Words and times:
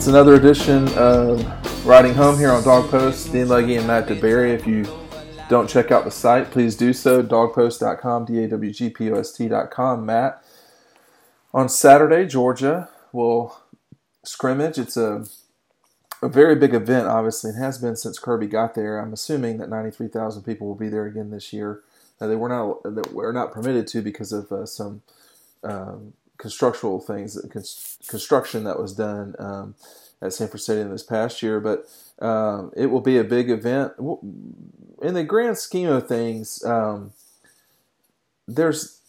It's 0.00 0.06
another 0.06 0.36
edition 0.36 0.88
of 0.96 1.44
Riding 1.84 2.14
Home 2.14 2.38
here 2.38 2.50
on 2.50 2.62
DawgPost. 2.62 3.32
Dean 3.32 3.48
Legge 3.48 3.76
and 3.76 3.86
Matt 3.86 4.06
DeBerry. 4.06 4.54
If 4.54 4.66
you 4.66 4.86
don't 5.50 5.68
check 5.68 5.90
out 5.90 6.06
the 6.06 6.10
site, 6.10 6.50
please 6.50 6.74
do 6.74 6.94
so. 6.94 7.22
Dogpost.com 7.22 8.24
dawgpost.com, 8.24 8.24
D-A-W-G-P-O-S-T.com. 8.24 10.06
Matt, 10.06 10.42
on 11.52 11.68
Saturday, 11.68 12.26
Georgia 12.26 12.88
will 13.12 13.58
scrimmage. 14.24 14.78
It's 14.78 14.96
a 14.96 15.26
a 16.22 16.30
very 16.30 16.54
big 16.54 16.72
event, 16.72 17.06
obviously, 17.06 17.50
and 17.50 17.62
has 17.62 17.76
been 17.76 17.94
since 17.94 18.18
Kirby 18.18 18.46
got 18.46 18.74
there. 18.74 18.98
I'm 18.98 19.12
assuming 19.12 19.58
that 19.58 19.68
93,000 19.68 20.44
people 20.44 20.66
will 20.66 20.76
be 20.76 20.88
there 20.88 21.04
again 21.04 21.30
this 21.30 21.52
year. 21.52 21.82
Uh, 22.18 22.26
they 22.26 22.36
were 22.36 22.48
not 22.48 22.82
that 22.84 23.12
we're 23.12 23.32
not 23.32 23.52
permitted 23.52 23.86
to 23.88 24.00
because 24.00 24.32
of 24.32 24.50
uh, 24.50 24.64
some 24.64 25.02
um, 25.62 26.14
constructual 26.40 27.00
things, 27.00 27.38
construction 28.08 28.64
that 28.64 28.78
was 28.78 28.94
done 28.94 29.36
um, 29.38 29.74
at 30.22 30.32
Sanford 30.32 30.60
Stadium 30.60 30.90
this 30.90 31.02
past 31.02 31.42
year. 31.42 31.60
But 31.60 31.86
um, 32.24 32.72
it 32.74 32.86
will 32.86 33.02
be 33.02 33.18
a 33.18 33.24
big 33.24 33.50
event. 33.50 33.92
In 33.98 35.14
the 35.14 35.22
grand 35.22 35.58
scheme 35.58 35.88
of 35.88 36.08
things, 36.08 36.64
um, 36.64 37.12
there's 38.48 39.00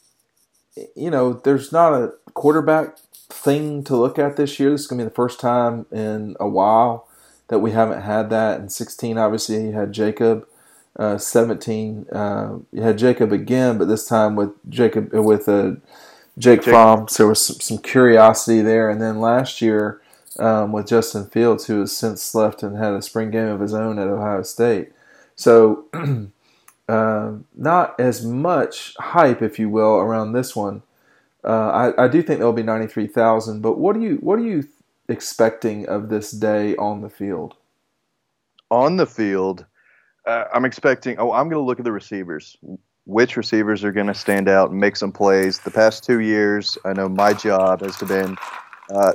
you 0.96 1.10
know 1.10 1.34
there's 1.34 1.72
not 1.72 1.94
a 1.94 2.14
quarterback 2.34 2.98
thing 3.30 3.84
to 3.86 3.96
look 3.96 4.20
at 4.20 4.36
this 4.36 4.60
year. 4.60 4.72
This 4.72 4.82
is 4.82 4.88
going 4.88 5.00
to 5.00 5.06
be 5.06 5.10
the 5.10 5.16
first 5.16 5.40
time 5.40 5.86
in 5.92 6.36
a 6.40 6.48
while 6.48 7.08
that 7.48 7.60
we 7.60 7.72
haven't 7.72 8.02
had 8.02 8.30
that. 8.30 8.60
In 8.60 8.70
16, 8.70 9.18
obviously, 9.18 9.66
you 9.66 9.72
had 9.72 9.94
Jacob. 9.94 10.48
Uh, 11.00 11.18
17, 11.18 12.06
uh, 12.12 12.58
you 12.74 12.82
had 12.82 12.98
Jacob 12.98 13.32
again, 13.32 13.78
but 13.78 13.88
this 13.88 14.06
time 14.06 14.36
with 14.36 14.52
Jacob 14.68 15.14
with 15.14 15.48
uh, 15.48 15.72
Jake, 16.38 16.62
Jake. 16.62 16.74
Fromm. 16.74 17.08
So 17.08 17.24
there 17.24 17.30
was 17.30 17.46
some, 17.46 17.58
some, 17.58 17.78
curiosity 17.78 18.62
there. 18.62 18.90
And 18.90 19.02
then 19.02 19.20
last 19.20 19.62
year 19.62 20.02
um, 20.40 20.72
with 20.72 20.88
Justin 20.88 21.26
Fields, 21.26 21.66
who 21.66 21.82
has 21.82 21.96
since 21.96 22.34
left 22.34 22.64
and 22.64 22.78
had 22.78 22.94
a 22.94 23.02
spring 23.02 23.32
game 23.32 23.48
of 23.48 23.60
his 23.60 23.74
own 23.74 24.00
at 24.00 24.08
Ohio 24.08 24.44
State. 24.44 24.92
So 25.36 25.86
uh, 26.90 27.34
not 27.56 28.00
as 28.00 28.26
much 28.26 28.96
hype, 29.00 29.42
if 29.42 29.60
you 29.60 29.70
will, 29.70 29.96
around 29.96 30.34
this 30.34 30.56
one. 30.56 30.84
Uh, 31.44 31.94
I, 31.98 32.06
I, 32.06 32.08
do 32.08 32.22
think 32.22 32.38
there'll 32.38 32.54
be 32.54 32.62
93,000, 32.62 33.62
but 33.62 33.80
what 33.80 33.96
do 33.96 34.02
you 34.02 34.18
what 34.18 34.38
are 34.38 34.44
you 34.44 34.68
expecting 35.10 35.88
of 35.88 36.10
this 36.10 36.30
day 36.30 36.76
on 36.76 37.02
the 37.02 37.10
field? 37.10 37.56
On 38.70 38.98
the 38.98 39.08
field, 39.08 39.66
uh, 40.28 40.46
I'm 40.54 40.66
expecting. 40.66 41.18
Oh, 41.18 41.32
I'm 41.32 41.50
going 41.50 41.60
to 41.60 41.66
look 41.66 41.80
at 41.80 41.86
the 41.86 41.92
receivers. 41.92 42.58
Which 43.06 43.36
receivers 43.36 43.84
are 43.84 43.92
going 43.92 44.08
to 44.08 44.14
stand 44.14 44.48
out 44.48 44.72
and 44.72 44.80
make 44.80 44.96
some 44.96 45.12
plays? 45.12 45.60
The 45.60 45.72
past 45.72 46.04
two 46.04 46.20
years, 46.20 46.78
I 46.86 46.94
know 46.94 47.10
my 47.10 47.34
job 47.34 47.82
has 47.82 47.98
been 47.98 48.38
uh, 48.94 49.14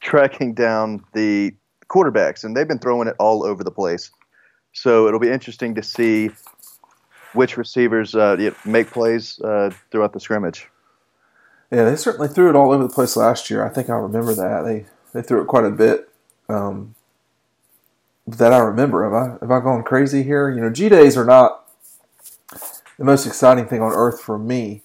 tracking 0.00 0.54
down 0.54 1.04
the 1.12 1.52
quarterbacks, 1.88 2.44
and 2.44 2.56
they've 2.56 2.66
been 2.66 2.78
throwing 2.78 3.08
it 3.08 3.16
all 3.18 3.44
over 3.44 3.62
the 3.62 3.70
place. 3.70 4.10
So 4.72 5.06
it'll 5.06 5.20
be 5.20 5.30
interesting 5.30 5.74
to 5.74 5.82
see 5.82 6.30
which 7.34 7.56
receivers 7.56 8.14
uh, 8.14 8.50
make 8.64 8.90
plays 8.90 9.38
uh, 9.40 9.70
throughout 9.90 10.12
the 10.12 10.20
scrimmage. 10.20 10.68
Yeah, 11.70 11.84
they 11.84 11.96
certainly 11.96 12.28
threw 12.28 12.48
it 12.48 12.56
all 12.56 12.72
over 12.72 12.82
the 12.82 12.92
place 12.92 13.16
last 13.16 13.50
year. 13.50 13.64
I 13.64 13.68
think 13.68 13.88
I 13.88 13.94
remember 13.94 14.34
that 14.34 14.62
they 14.62 14.86
they 15.12 15.22
threw 15.22 15.40
it 15.40 15.46
quite 15.46 15.64
a 15.64 15.70
bit. 15.70 16.08
Um, 16.48 16.94
that 18.26 18.52
I 18.52 18.58
remember. 18.58 19.04
Have 19.04 19.12
I 19.12 19.38
have 19.40 19.50
I 19.50 19.60
gone 19.62 19.82
crazy 19.84 20.22
here? 20.22 20.50
You 20.50 20.60
know, 20.60 20.70
G 20.70 20.88
days 20.88 21.16
are 21.16 21.24
not 21.24 21.69
the 23.00 23.06
most 23.06 23.26
exciting 23.26 23.66
thing 23.66 23.80
on 23.80 23.92
earth 23.92 24.20
for 24.20 24.38
me. 24.38 24.82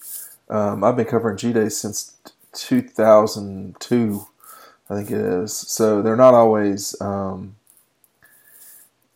Um, 0.49 0.85
I've 0.85 0.95
been 0.95 1.05
covering 1.05 1.35
G 1.35 1.51
days 1.51 1.77
since 1.77 2.15
2002, 2.53 4.27
I 4.89 4.95
think 4.95 5.11
it 5.11 5.17
is. 5.17 5.53
So 5.53 6.01
they're 6.01 6.15
not 6.15 6.33
always. 6.33 6.99
Um, 7.01 7.57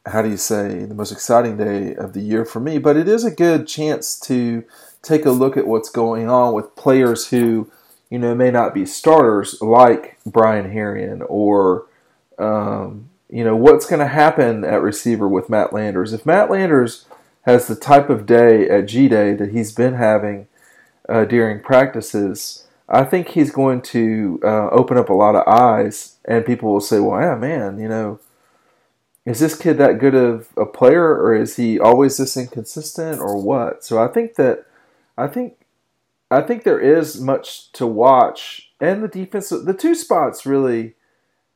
how 0.06 0.22
do 0.22 0.30
you 0.30 0.36
say 0.36 0.84
the 0.84 0.96
most 0.96 1.14
exciting 1.14 1.56
day 1.56 1.96
of 1.96 2.12
the 2.12 2.20
year 2.20 2.44
for 2.44 2.60
me? 2.60 2.78
But 2.78 2.98
it 2.98 3.08
is 3.08 3.24
a 3.24 3.32
good 3.32 3.68
chance 3.68 4.20
to 4.22 4.66
take 5.02 5.26
a 5.26 5.32
look 5.32 5.56
at 5.56 5.68
what's 5.68 5.90
going 5.90 6.30
on 6.30 6.54
with 6.54 6.76
players 6.76 7.30
who, 7.30 7.72
you 8.10 8.20
know, 8.20 8.36
may 8.36 8.52
not 8.52 8.74
be 8.74 8.86
starters, 8.86 9.62
like 9.62 10.20
Brian 10.26 10.74
Herrien, 10.74 11.26
or, 11.30 11.86
um, 12.38 13.10
you 13.30 13.46
know, 13.46 13.56
what's 13.56 13.86
going 13.86 14.00
to 14.00 14.08
happen 14.08 14.66
at 14.66 14.82
receiver 14.82 15.28
with 15.28 15.50
Matt 15.50 15.72
Landers. 15.72 16.12
If 16.12 16.26
Matt 16.26 16.52
Landers 16.52 17.06
has 17.50 17.68
the 17.68 17.76
type 17.76 18.10
of 18.10 18.26
day 18.26 18.70
at 18.70 18.88
G 18.88 19.08
Day 19.08 19.34
that 19.34 19.52
he's 19.52 19.72
been 19.72 19.96
having 19.96 20.48
uh, 21.08 21.26
during 21.26 21.60
practices, 21.60 22.68
I 22.88 23.04
think 23.04 23.30
he's 23.30 23.52
going 23.52 23.82
to 23.94 24.40
uh, 24.44 24.70
open 24.70 24.98
up 24.98 25.10
a 25.10 25.14
lot 25.14 25.36
of 25.36 25.48
eyes, 25.48 26.18
and 26.26 26.46
people 26.46 26.72
will 26.72 26.80
say, 26.80 27.00
well, 27.00 27.20
yeah, 27.20 27.36
man, 27.36 27.80
you 27.80 27.88
know, 27.88 28.20
is 29.26 29.40
this 29.40 29.58
kid 29.58 29.80
that 29.80 30.00
good 30.00 30.14
of 30.14 30.50
a 30.58 30.66
player, 30.66 31.16
or 31.16 31.34
is 31.34 31.56
he 31.56 31.80
always 31.80 32.18
this 32.18 32.38
inconsistent, 32.38 33.20
or 33.20 33.42
what? 33.42 33.84
So 33.84 34.02
I 34.02 34.08
think 34.08 34.36
that 34.36 34.66
I 35.18 35.28
think 35.28 35.58
I 36.30 36.42
think 36.42 36.64
there 36.64 36.80
is 36.80 37.20
much 37.20 37.72
to 37.74 37.88
watch, 37.88 38.72
and 38.80 39.04
the 39.04 39.08
defense, 39.08 39.50
the 39.50 39.74
two 39.74 39.96
spots 39.96 40.46
really 40.46 40.94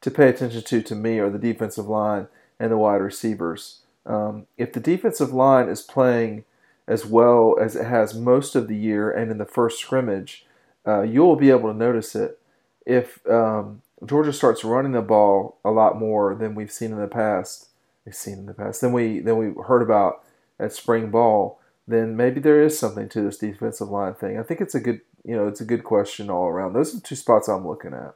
to 0.01 0.09
pay 0.09 0.27
attention 0.27 0.63
to 0.63 0.81
to 0.81 0.95
me 0.95 1.19
are 1.19 1.29
the 1.29 1.39
defensive 1.39 1.87
line 1.87 2.27
and 2.59 2.71
the 2.71 2.77
wide 2.77 3.01
receivers. 3.01 3.82
Um, 4.06 4.47
if 4.58 4.74
the 4.74 4.80
defensive 4.80 5.34
line 5.34 5.69
is 5.69 5.81
playing 5.81 6.46
as 6.88 7.06
well 7.06 7.58
as 7.59 7.75
it 7.75 7.86
has 7.86 8.14
most 8.14 8.56
of 8.56 8.68
the 8.68 8.75
year 8.75 9.09
and 9.09 9.31
in 9.31 9.38
the 9.38 9.46
first 9.46 9.80
scrimmage, 9.80 10.46
uh, 10.86 11.02
you'll 11.02 11.36
be 11.36 11.50
able 11.50 11.72
to 11.72 11.78
notice 11.78 12.16
it. 12.16 12.40
If 12.86 13.25
um, 13.30 13.81
Georgia 14.06 14.34
starts 14.34 14.64
running 14.64 14.91
the 14.91 15.02
ball 15.02 15.58
a 15.64 15.72
lot 15.72 15.97
more 15.97 16.36
than 16.36 16.56
we've 16.56 16.72
seen 16.72 16.91
in 16.91 17.00
the 17.00 17.08
past, 17.08 17.69
we've 18.06 18.16
seen 18.16 18.40
in 18.40 18.46
the 18.46 18.53
past, 18.53 18.81
than 18.81 18.91
we 18.91 19.19
than 19.19 19.38
we 19.38 19.64
heard 19.64 19.81
about 19.81 20.24
at 20.59 20.74
spring 20.74 21.09
ball, 21.09 21.59
then 21.88 22.18
maybe 22.18 22.40
there 22.40 22.62
is 22.62 22.78
something 22.78 23.08
to 23.09 23.22
this 23.22 23.38
defensive 23.38 23.90
line 23.90 24.14
thing. 24.14 24.38
I 24.38 24.44
think 24.44 24.59
it's 24.59 24.75
a 24.75 24.80
good, 24.80 25.02
you 25.24 25.35
know, 25.35 25.47
it's 25.47 25.62
a 25.62 25.66
good 25.66 25.84
question 25.84 26.30
all 26.30 26.47
around. 26.47 26.74
Those 26.74 26.96
are 26.96 27.00
two 27.00 27.16
spots 27.16 27.47
I'm 27.47 27.68
looking 27.68 27.94
at. 27.94 28.16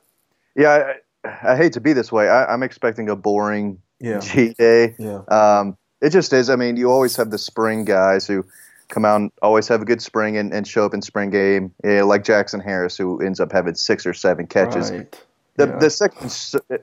Yeah, 0.55 0.95
I, 1.23 1.53
I 1.53 1.55
hate 1.55 1.73
to 1.73 1.81
be 1.81 1.93
this 1.93 2.11
way. 2.11 2.29
I, 2.29 2.53
am 2.53 2.63
expecting 2.63 3.09
a 3.09 3.15
boring 3.15 3.81
yeah. 3.99 4.19
G 4.19 4.53
day. 4.53 4.95
Yeah. 4.97 5.21
Um, 5.27 5.77
it 6.01 6.11
just 6.11 6.31
is. 6.33 6.49
I 6.49 6.55
mean, 6.55 6.77
you 6.77 6.91
always 6.91 7.15
have 7.15 7.31
the 7.31 7.37
spring 7.37 7.85
guys 7.85 8.27
who 8.27 8.45
come 8.89 9.03
out 9.03 9.17
and 9.17 9.31
always 9.41 9.67
have 9.67 9.81
a 9.81 9.85
good 9.85 10.01
spring 10.01 10.37
and, 10.37 10.53
and 10.53 10.67
show 10.67 10.85
up 10.85 10.93
in 10.93 11.01
spring 11.01 11.29
game, 11.29 11.73
yeah, 11.83 12.03
like 12.03 12.23
Jackson 12.23 12.59
Harris, 12.59 12.95
who 12.95 13.21
ends 13.21 13.39
up 13.39 13.51
having 13.51 13.75
six 13.75 14.05
or 14.05 14.13
seven 14.13 14.47
catches. 14.47 14.91
Right. 14.91 15.23
The, 15.55 15.67
yeah. 15.67 15.77
the 15.79 15.89
second, 15.89 16.29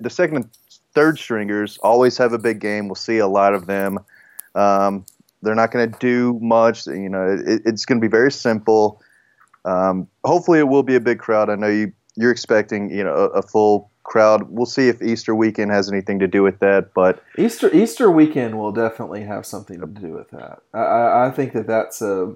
the 0.00 0.10
second 0.10 0.36
and 0.36 0.48
third 0.94 1.18
stringers 1.18 1.78
always 1.82 2.18
have 2.18 2.32
a 2.32 2.38
big 2.38 2.60
game. 2.60 2.88
We'll 2.88 2.94
see 2.96 3.18
a 3.18 3.26
lot 3.26 3.54
of 3.54 3.66
them. 3.66 3.98
Um, 4.54 5.06
they're 5.42 5.54
not 5.54 5.70
going 5.70 5.90
to 5.90 5.98
do 5.98 6.38
much. 6.40 6.86
You 6.86 7.08
know, 7.08 7.38
it, 7.46 7.62
it's 7.64 7.84
going 7.84 8.00
to 8.00 8.04
be 8.04 8.10
very 8.10 8.32
simple. 8.32 9.00
Um, 9.64 10.08
hopefully, 10.24 10.58
it 10.58 10.68
will 10.68 10.82
be 10.82 10.94
a 10.94 11.00
big 11.00 11.18
crowd. 11.18 11.50
I 11.50 11.54
know 11.54 11.68
you 11.68 11.92
you're 12.16 12.30
expecting 12.30 12.90
you 12.90 13.02
know 13.02 13.14
a, 13.14 13.28
a, 13.28 13.42
full 13.42 13.90
crowd. 14.04 14.50
We'll 14.50 14.66
see 14.66 14.88
if 14.88 15.02
Easter 15.02 15.34
weekend 15.34 15.70
has 15.72 15.90
anything 15.90 16.20
to 16.20 16.28
do 16.28 16.42
with 16.42 16.60
that. 16.60 16.94
But 16.94 17.22
Easter 17.36 17.74
Easter 17.74 18.10
weekend 18.10 18.56
will 18.58 18.70
definitely 18.70 19.22
have 19.24 19.44
something 19.44 19.80
to 19.80 19.86
do 19.86 20.12
with 20.12 20.30
that. 20.30 20.62
I, 20.72 21.26
I 21.26 21.30
think 21.30 21.52
that 21.54 21.66
that's 21.66 22.00
a 22.00 22.34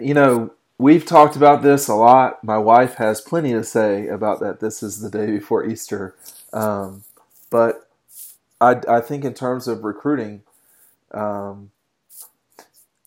you 0.00 0.14
know 0.14 0.52
we've 0.78 1.04
talked 1.04 1.34
about 1.34 1.62
this 1.62 1.88
a 1.88 1.94
lot. 1.94 2.44
My 2.44 2.58
wife 2.58 2.94
has 2.94 3.20
plenty 3.20 3.52
to 3.52 3.64
say 3.64 4.06
about 4.06 4.40
that. 4.40 4.60
This 4.60 4.82
is 4.82 5.00
the 5.00 5.10
day 5.10 5.26
before 5.26 5.66
Easter, 5.66 6.14
um, 6.52 7.02
but 7.50 7.88
I, 8.60 8.80
I 8.88 9.00
think 9.00 9.24
in 9.24 9.34
terms 9.34 9.66
of 9.66 9.82
recruiting. 9.82 10.42
Um, 11.12 11.72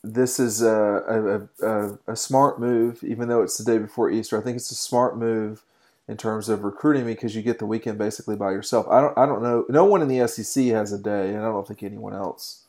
this 0.05 0.37
is 0.37 0.61
a, 0.61 1.47
a, 1.61 1.65
a, 1.65 1.97
a, 2.07 2.15
smart 2.17 2.59
move, 2.59 3.01
even 3.05 3.29
though 3.29 3.41
it's 3.41 3.57
the 3.57 3.63
day 3.63 3.77
before 3.77 4.11
Easter. 4.11 4.37
I 4.37 4.43
think 4.43 4.57
it's 4.57 4.69
a 4.69 4.75
smart 4.75 5.17
move 5.17 5.63
in 6.07 6.17
terms 6.17 6.49
of 6.49 6.63
recruiting 6.63 7.05
me 7.05 7.13
because 7.13 7.35
you 7.35 7.41
get 7.41 7.59
the 7.59 7.65
weekend 7.65 7.97
basically 7.97 8.35
by 8.35 8.51
yourself. 8.51 8.87
I 8.89 9.01
don't 9.01 9.17
I 9.17 9.25
don't 9.25 9.43
know. 9.43 9.65
No 9.69 9.85
one 9.85 10.01
in 10.01 10.07
the 10.07 10.27
SEC 10.27 10.65
has 10.65 10.91
a 10.91 10.97
day, 10.97 11.29
and 11.29 11.39
I 11.39 11.45
don't 11.45 11.67
think 11.67 11.83
anyone 11.83 12.13
else 12.13 12.65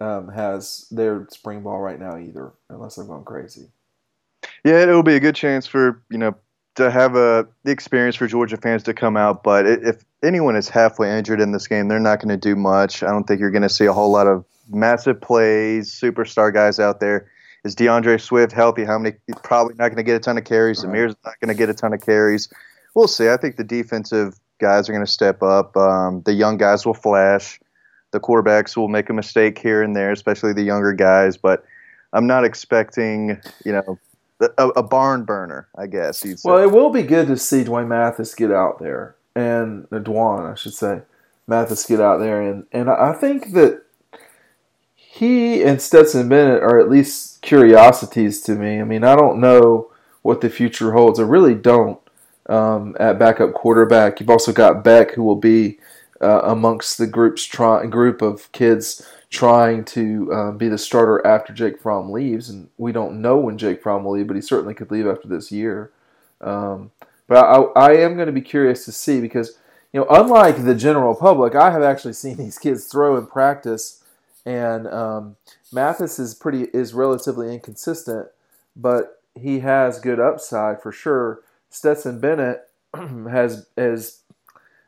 um, 0.00 0.28
has 0.28 0.86
their 0.90 1.26
spring 1.30 1.62
ball 1.62 1.80
right 1.80 2.00
now 2.00 2.18
either, 2.18 2.52
unless 2.68 2.98
I'm 2.98 3.06
going 3.06 3.24
crazy. 3.24 3.68
Yeah, 4.64 4.82
it'll 4.82 5.02
be 5.02 5.16
a 5.16 5.20
good 5.20 5.36
chance 5.36 5.66
for 5.66 6.02
you 6.10 6.18
know 6.18 6.34
to 6.74 6.90
have 6.90 7.14
a 7.16 7.46
the 7.64 7.70
experience 7.70 8.16
for 8.16 8.26
Georgia 8.26 8.56
fans 8.56 8.82
to 8.84 8.94
come 8.94 9.16
out. 9.16 9.42
But 9.42 9.66
if 9.66 10.04
anyone 10.22 10.56
is 10.56 10.68
halfway 10.68 11.16
injured 11.16 11.40
in 11.40 11.52
this 11.52 11.68
game, 11.68 11.88
they're 11.88 12.00
not 12.00 12.20
going 12.20 12.28
to 12.28 12.36
do 12.36 12.56
much. 12.56 13.02
I 13.02 13.10
don't 13.10 13.24
think 13.24 13.40
you're 13.40 13.50
going 13.50 13.62
to 13.62 13.68
see 13.68 13.86
a 13.86 13.92
whole 13.92 14.10
lot 14.10 14.26
of 14.26 14.44
massive 14.68 15.20
plays, 15.20 15.90
superstar 15.90 16.52
guys 16.52 16.78
out 16.78 17.00
there. 17.00 17.30
Is 17.64 17.76
DeAndre 17.76 18.20
Swift 18.20 18.52
healthy? 18.52 18.84
How 18.84 18.98
many? 18.98 19.16
He's 19.26 19.36
probably 19.44 19.74
not 19.74 19.88
going 19.88 19.98
to 19.98 20.02
get 20.02 20.16
a 20.16 20.20
ton 20.20 20.36
of 20.36 20.44
carries. 20.44 20.84
Right. 20.84 20.90
Amir's 20.90 21.14
not 21.24 21.38
going 21.40 21.48
to 21.48 21.54
get 21.54 21.68
a 21.68 21.74
ton 21.74 21.92
of 21.92 22.00
carries. 22.00 22.48
We'll 22.94 23.08
see. 23.08 23.28
I 23.28 23.36
think 23.36 23.56
the 23.56 23.64
defensive 23.64 24.38
guys 24.58 24.88
are 24.88 24.92
going 24.92 25.04
to 25.04 25.10
step 25.10 25.42
up. 25.42 25.76
Um, 25.76 26.22
the 26.22 26.32
young 26.32 26.56
guys 26.56 26.84
will 26.84 26.94
flash. 26.94 27.58
The 28.10 28.20
quarterbacks 28.20 28.76
will 28.76 28.88
make 28.88 29.08
a 29.08 29.14
mistake 29.14 29.58
here 29.58 29.82
and 29.82 29.96
there, 29.96 30.12
especially 30.12 30.52
the 30.52 30.62
younger 30.62 30.92
guys. 30.92 31.36
But 31.36 31.64
I'm 32.12 32.26
not 32.26 32.44
expecting, 32.44 33.40
you 33.64 33.72
know, 33.72 33.98
a, 34.58 34.68
a 34.68 34.82
barn 34.82 35.24
burner. 35.24 35.68
I 35.76 35.86
guess. 35.86 36.24
Well, 36.44 36.58
it 36.58 36.70
will 36.70 36.90
be 36.90 37.02
good 37.02 37.28
to 37.28 37.36
see 37.38 37.64
Dwayne 37.64 37.88
Mathis 37.88 38.34
get 38.34 38.50
out 38.50 38.78
there 38.78 39.16
and 39.34 39.86
uh, 39.92 39.98
D'Wan, 39.98 40.46
I 40.46 40.54
should 40.54 40.74
say, 40.74 41.02
Mathis 41.46 41.86
get 41.86 42.00
out 42.00 42.18
there, 42.18 42.40
and 42.40 42.66
and 42.72 42.88
I 42.88 43.12
think 43.12 43.52
that 43.52 43.82
he 44.94 45.62
and 45.62 45.80
Stetson 45.80 46.28
Bennett 46.28 46.62
are 46.62 46.78
at 46.78 46.90
least 46.90 47.42
curiosities 47.42 48.40
to 48.42 48.54
me. 48.54 48.80
I 48.80 48.84
mean, 48.84 49.04
I 49.04 49.16
don't 49.16 49.40
know 49.40 49.90
what 50.22 50.40
the 50.40 50.50
future 50.50 50.92
holds. 50.92 51.18
I 51.18 51.24
really 51.24 51.54
don't. 51.54 51.98
Um, 52.48 52.96
at 52.98 53.18
backup 53.18 53.54
quarterback, 53.54 54.18
you've 54.18 54.30
also 54.30 54.52
got 54.52 54.82
Beck, 54.82 55.12
who 55.12 55.22
will 55.22 55.36
be 55.36 55.78
uh, 56.20 56.40
amongst 56.44 56.98
the 56.98 57.06
group's 57.06 57.44
try- 57.44 57.86
group 57.86 58.20
of 58.20 58.50
kids 58.52 59.06
trying 59.30 59.84
to 59.84 60.32
uh, 60.32 60.50
be 60.52 60.68
the 60.68 60.76
starter 60.76 61.24
after 61.26 61.52
Jake 61.52 61.80
Fromm 61.80 62.10
leaves, 62.10 62.50
and 62.50 62.68
we 62.78 62.92
don't 62.92 63.22
know 63.22 63.38
when 63.38 63.58
Jake 63.58 63.82
Fromm 63.82 64.04
will 64.04 64.12
leave, 64.12 64.26
but 64.26 64.36
he 64.36 64.42
certainly 64.42 64.74
could 64.74 64.90
leave 64.90 65.06
after 65.06 65.28
this 65.28 65.50
year. 65.50 65.90
Um, 66.40 66.90
but 67.28 67.44
I, 67.44 67.62
I 67.80 67.92
am 67.96 68.14
going 68.14 68.26
to 68.26 68.32
be 68.32 68.42
curious 68.42 68.84
to 68.84 68.92
see 68.92 69.20
because 69.20 69.58
you 69.92 70.00
know, 70.00 70.06
unlike 70.08 70.64
the 70.64 70.74
general 70.74 71.14
public, 71.14 71.54
I 71.54 71.70
have 71.70 71.82
actually 71.82 72.14
seen 72.14 72.36
these 72.38 72.58
kids 72.58 72.86
throw 72.86 73.16
in 73.16 73.26
practice, 73.26 74.02
and 74.44 74.86
um, 74.88 75.36
Mathis 75.72 76.18
is 76.18 76.34
pretty 76.34 76.64
is 76.74 76.94
relatively 76.94 77.52
inconsistent, 77.52 78.28
but 78.76 79.22
he 79.34 79.60
has 79.60 79.98
good 79.98 80.20
upside 80.20 80.82
for 80.82 80.92
sure. 80.92 81.40
Stetson 81.72 82.20
Bennett 82.20 82.68
has 82.94 83.66
has 83.76 84.20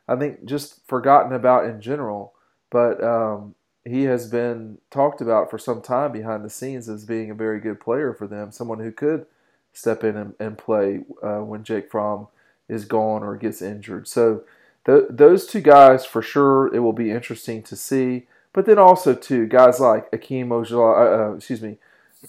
I 0.06 0.16
think 0.16 0.44
just 0.44 0.86
forgotten 0.86 1.32
about 1.32 1.64
in 1.64 1.80
general, 1.80 2.34
but 2.70 3.02
um, 3.02 3.54
he 3.84 4.04
has 4.04 4.30
been 4.30 4.78
talked 4.90 5.22
about 5.22 5.50
for 5.50 5.58
some 5.58 5.80
time 5.80 6.12
behind 6.12 6.44
the 6.44 6.50
scenes 6.50 6.88
as 6.88 7.06
being 7.06 7.30
a 7.30 7.34
very 7.34 7.58
good 7.58 7.80
player 7.80 8.12
for 8.12 8.26
them, 8.26 8.52
someone 8.52 8.80
who 8.80 8.92
could 8.92 9.24
step 9.72 10.04
in 10.04 10.14
and, 10.16 10.34
and 10.38 10.58
play 10.58 11.00
uh, 11.22 11.38
when 11.38 11.64
Jake 11.64 11.90
Fromm 11.90 12.28
is 12.68 12.84
gone 12.84 13.22
or 13.22 13.34
gets 13.34 13.62
injured. 13.62 14.06
So 14.06 14.44
th- 14.84 15.06
those 15.08 15.46
two 15.46 15.62
guys 15.62 16.04
for 16.04 16.20
sure, 16.20 16.72
it 16.74 16.80
will 16.80 16.92
be 16.92 17.10
interesting 17.10 17.62
to 17.64 17.76
see. 17.76 18.26
But 18.52 18.66
then 18.66 18.78
also 18.78 19.14
too 19.14 19.46
guys 19.46 19.80
like 19.80 20.10
Akeem 20.10 20.48
Ojala, 20.48 20.96
uh, 20.96 21.30
uh, 21.30 21.34
excuse 21.36 21.62
me, 21.62 21.78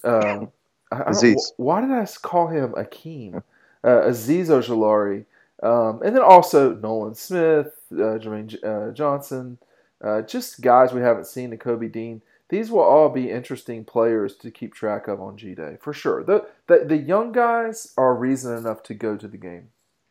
um, 0.05 0.49
Azeez. 0.93 1.51
Why 1.57 1.81
did 1.81 1.91
I 1.91 2.07
call 2.21 2.47
him 2.47 2.71
Akeem? 2.71 3.43
Uh, 3.85 4.09
Azeez 4.09 4.47
Ojulari. 4.47 5.25
Um, 5.63 6.01
and 6.03 6.15
then 6.15 6.23
also 6.23 6.73
Nolan 6.73 7.15
Smith, 7.15 7.71
uh, 7.91 8.17
Jermaine 8.17 8.57
uh, 8.63 8.91
Johnson, 8.91 9.57
uh, 10.03 10.21
just 10.21 10.61
guys 10.61 10.91
we 10.91 11.01
haven't 11.01 11.27
seen, 11.27 11.49
the 11.49 11.57
Kobe 11.57 11.87
Dean. 11.87 12.21
These 12.49 12.69
will 12.69 12.81
all 12.81 13.09
be 13.09 13.31
interesting 13.31 13.85
players 13.85 14.35
to 14.37 14.51
keep 14.51 14.73
track 14.73 15.07
of 15.07 15.21
on 15.21 15.37
G 15.37 15.55
Day 15.55 15.77
for 15.79 15.93
sure. 15.93 16.23
The, 16.23 16.45
the 16.67 16.85
the 16.85 16.97
young 16.97 17.31
guys 17.31 17.93
are 17.97 18.13
reason 18.15 18.55
enough 18.55 18.83
to 18.83 18.93
go 18.93 19.17
to 19.17 19.27
the 19.27 19.37
game. 19.37 19.69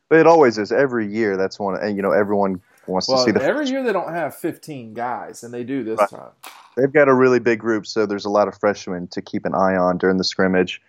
But 0.08 0.18
it 0.18 0.26
always 0.26 0.58
is 0.58 0.72
every 0.72 1.06
year. 1.06 1.36
That's 1.36 1.58
one, 1.60 1.78
and 1.80 1.96
you 1.96 2.02
know 2.02 2.12
everyone 2.12 2.60
wants 2.86 3.08
well, 3.08 3.18
to 3.18 3.24
see 3.24 3.30
the. 3.30 3.42
Every 3.42 3.68
year 3.68 3.84
they 3.84 3.92
don't 3.92 4.12
have 4.12 4.34
15 4.34 4.94
guys, 4.94 5.44
and 5.44 5.54
they 5.54 5.62
do 5.62 5.84
this 5.84 5.98
right. 5.98 6.10
time. 6.10 6.30
They've 6.76 6.92
got 6.92 7.08
a 7.08 7.14
really 7.14 7.38
big 7.38 7.60
group, 7.60 7.86
so 7.86 8.04
there's 8.04 8.24
a 8.24 8.30
lot 8.30 8.48
of 8.48 8.58
freshmen 8.58 9.06
to 9.08 9.22
keep 9.22 9.44
an 9.44 9.54
eye 9.54 9.76
on 9.76 9.98
during 9.98 10.16
the 10.16 10.24
scrimmage. 10.24 10.82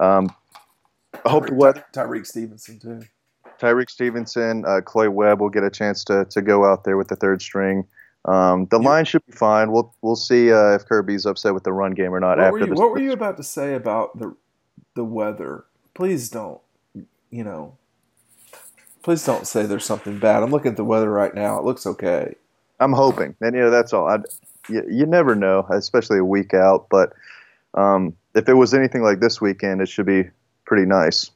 Um, 0.00 0.34
I 1.24 1.30
hope 1.30 1.50
what 1.50 1.92
Tyrique 1.92 2.26
Stevenson 2.26 2.78
too. 2.78 3.02
Tyrique 3.58 3.90
Stevenson, 3.90 4.64
uh, 4.66 4.80
Clay 4.80 5.08
Webb 5.08 5.40
will 5.40 5.50
get 5.50 5.62
a 5.62 5.70
chance 5.70 6.04
to 6.04 6.24
to 6.26 6.42
go 6.42 6.64
out 6.64 6.84
there 6.84 6.96
with 6.96 7.08
the 7.08 7.16
third 7.16 7.40
string. 7.40 7.86
Um, 8.24 8.66
the 8.66 8.78
line 8.78 9.04
should 9.04 9.24
be 9.26 9.32
fine. 9.32 9.72
We'll 9.72 9.94
we'll 10.02 10.16
see 10.16 10.52
uh, 10.52 10.74
if 10.74 10.86
Kirby's 10.86 11.26
upset 11.26 11.54
with 11.54 11.64
the 11.64 11.72
run 11.72 11.92
game 11.92 12.14
or 12.14 12.20
not. 12.20 12.38
What 12.38 12.46
after 12.46 12.52
were 12.52 12.66
you, 12.66 12.74
What 12.74 12.90
were 12.92 13.00
you 13.00 13.12
about 13.12 13.36
to 13.38 13.42
say 13.42 13.74
about 13.74 14.18
the 14.18 14.36
the 14.94 15.04
weather? 15.04 15.64
Please 15.94 16.28
don't. 16.28 16.60
You 17.30 17.44
know, 17.44 17.76
please 19.02 19.24
don't 19.24 19.46
say 19.46 19.64
there's 19.64 19.84
something 19.84 20.18
bad. 20.18 20.42
I'm 20.42 20.50
looking 20.50 20.72
at 20.72 20.76
the 20.76 20.84
weather 20.84 21.10
right 21.10 21.34
now. 21.34 21.58
It 21.58 21.64
looks 21.64 21.86
okay. 21.86 22.34
I'm 22.78 22.92
hoping, 22.92 23.34
and 23.40 23.54
you 23.54 23.62
know 23.62 23.70
that's 23.70 23.92
all. 23.92 24.08
I, 24.08 24.18
you, 24.68 24.84
you 24.88 25.06
never 25.06 25.34
know, 25.34 25.66
especially 25.70 26.18
a 26.18 26.24
week 26.24 26.54
out. 26.54 26.88
But 26.90 27.12
um, 27.74 28.14
if 28.34 28.48
it 28.48 28.54
was 28.54 28.74
anything 28.74 29.02
like 29.02 29.20
this 29.20 29.40
weekend, 29.40 29.80
it 29.80 29.88
should 29.88 30.06
be 30.06 30.30
pretty 30.72 30.88
nice. 30.88 31.30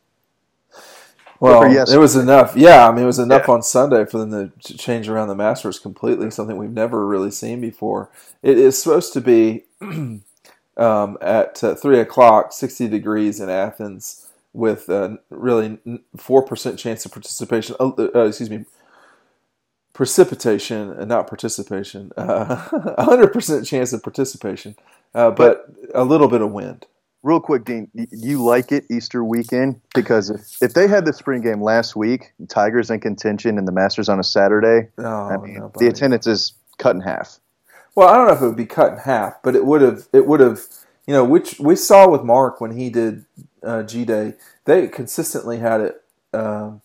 Well, 1.41 1.71
yes, 1.71 1.93
it 1.93 1.99
was 1.99 2.17
enough. 2.17 2.57
Yeah, 2.57 2.89
I 2.89 2.91
mean, 2.91 3.03
it 3.03 3.07
was 3.07 3.19
enough 3.19 3.45
yeah. 3.47 3.53
on 3.53 3.63
Sunday 3.63 4.07
for 4.07 4.17
them 4.17 4.51
to 4.65 4.79
change 4.79 5.11
around 5.11 5.29
the 5.29 5.35
Masters 5.35 5.79
completely. 5.79 6.31
Something 6.31 6.57
we've 6.57 6.71
never 6.71 7.07
really 7.07 7.31
seen 7.31 7.61
before. 7.61 8.09
It 8.43 8.57
is 8.57 8.83
supposed 8.83 9.13
to 9.13 9.21
be 9.21 9.65
um, 9.83 11.19
at 11.21 11.63
uh, 11.63 11.75
three 11.75 12.01
o'clock, 12.01 12.55
sixty 12.55 12.89
degrees 12.89 13.41
in 13.41 13.51
Athens, 13.51 14.27
with 14.55 14.89
uh, 14.89 15.19
really 15.29 15.81
four 16.17 16.43
percent 16.43 16.79
chance 16.79 17.05
of 17.05 17.13
participation. 17.13 17.77
Uh, 17.79 17.93
uh 18.15 18.25
excuse 18.25 18.49
me, 18.49 18.65
precipitation 19.93 20.93
and 20.93 21.11
not 21.11 21.27
participation. 21.27 22.11
Uh, 22.17 22.55
hundred 23.05 23.35
percent 23.35 23.67
chance 23.67 23.93
of 23.93 24.03
participation, 24.03 24.77
uh, 25.15 25.31
but, 25.31 25.77
but 25.77 25.91
a 25.95 26.05
little 26.05 26.29
bit 26.29 26.41
of 26.41 26.51
wind 26.53 26.87
real 27.27 27.41
quick, 27.41 27.65
Dean, 27.65 27.91
you 28.13 28.43
like 28.43 28.71
it 28.71 28.85
Easter 28.89 29.25
weekend 29.25 29.81
because 29.95 30.31
if, 30.31 30.63
if 30.63 30.75
they 30.75 30.87
had 30.87 31.05
the 31.05 31.13
spring 31.13 31.43
game 31.43 31.61
last 31.61 31.97
week, 31.97 32.33
Tigers 32.49 32.89
in 32.89 33.01
contention 33.01 33.59
and 33.59 33.67
the 33.67 33.73
Masters 33.73 34.09
on 34.09 34.21
a 34.21 34.25
Saturday, 34.25 34.89
oh, 34.99 35.05
I 35.05 35.37
mean, 35.37 35.55
no, 35.55 35.73
the 35.77 35.89
attendance 35.89 36.27
is 36.27 36.55
cut 36.79 36.95
in 36.95 37.03
half. 37.03 37.41
Well, 37.97 38.09
I 38.09 38.15
don't 38.15 38.29
know 38.29 38.35
if 38.35 38.43
it 38.43 38.47
would 38.47 38.57
be 38.57 38.67
cut 38.67 38.93
in 38.93 38.99
half, 39.01 39.43
but 39.43 39.57
it 39.57 39.67
would 39.67 39.83
have. 39.83 40.07
It 40.13 40.27
would 40.27 40.41
have. 40.41 40.61
You 41.07 41.15
know, 41.15 41.25
which 41.25 41.61
we 41.61 41.77
saw 41.77 42.09
with 42.09 42.25
Mark 42.25 42.61
when 42.61 42.77
he 42.77 42.91
did 42.91 43.25
uh, 43.63 43.85
G 43.85 44.05
Day. 44.05 44.35
They 44.65 44.89
consistently 44.89 45.59
had 45.59 45.81
it 45.81 46.03
um, 46.33 46.83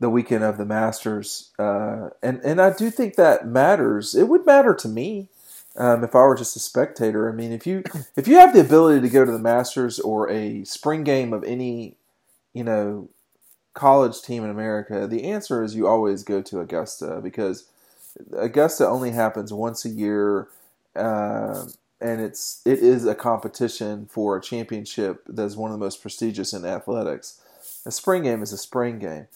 the 0.00 0.10
weekend 0.10 0.42
of 0.42 0.58
the 0.58 0.64
Masters, 0.64 1.52
uh, 1.58 2.10
and 2.22 2.40
and 2.40 2.60
I 2.60 2.72
do 2.72 2.90
think 2.90 3.14
that 3.14 3.46
matters. 3.46 4.14
It 4.14 4.28
would 4.28 4.44
matter 4.44 4.74
to 4.74 4.88
me 4.88 5.28
um, 5.76 6.04
if 6.04 6.14
I 6.14 6.20
were 6.20 6.36
just 6.36 6.56
a 6.56 6.60
spectator. 6.60 7.28
I 7.28 7.32
mean, 7.32 7.52
if 7.52 7.66
you 7.66 7.82
if 8.16 8.26
you 8.26 8.36
have 8.36 8.54
the 8.54 8.60
ability 8.60 9.00
to 9.02 9.08
go 9.08 9.24
to 9.24 9.32
the 9.32 9.38
Masters 9.38 9.98
or 9.98 10.30
a 10.30 10.64
spring 10.64 11.04
game 11.04 11.32
of 11.32 11.44
any, 11.44 11.96
you 12.52 12.64
know, 12.64 13.08
college 13.74 14.22
team 14.22 14.44
in 14.44 14.50
America, 14.50 15.06
the 15.06 15.24
answer 15.24 15.62
is 15.62 15.74
you 15.74 15.86
always 15.86 16.22
go 16.22 16.40
to 16.42 16.60
Augusta 16.60 17.20
because 17.22 17.68
Augusta 18.36 18.86
only 18.88 19.10
happens 19.10 19.52
once 19.52 19.84
a 19.84 19.90
year, 19.90 20.48
uh, 20.94 21.66
and 22.00 22.20
it's 22.20 22.62
it 22.64 22.78
is 22.78 23.06
a 23.06 23.14
competition 23.14 24.06
for 24.10 24.36
a 24.36 24.40
championship 24.40 25.22
that's 25.28 25.56
one 25.56 25.70
of 25.70 25.78
the 25.78 25.84
most 25.84 26.00
prestigious 26.00 26.52
in 26.52 26.64
athletics. 26.64 27.40
A 27.84 27.90
spring 27.90 28.22
game 28.22 28.42
is 28.42 28.52
a 28.52 28.58
spring 28.58 28.98
game. 28.98 29.28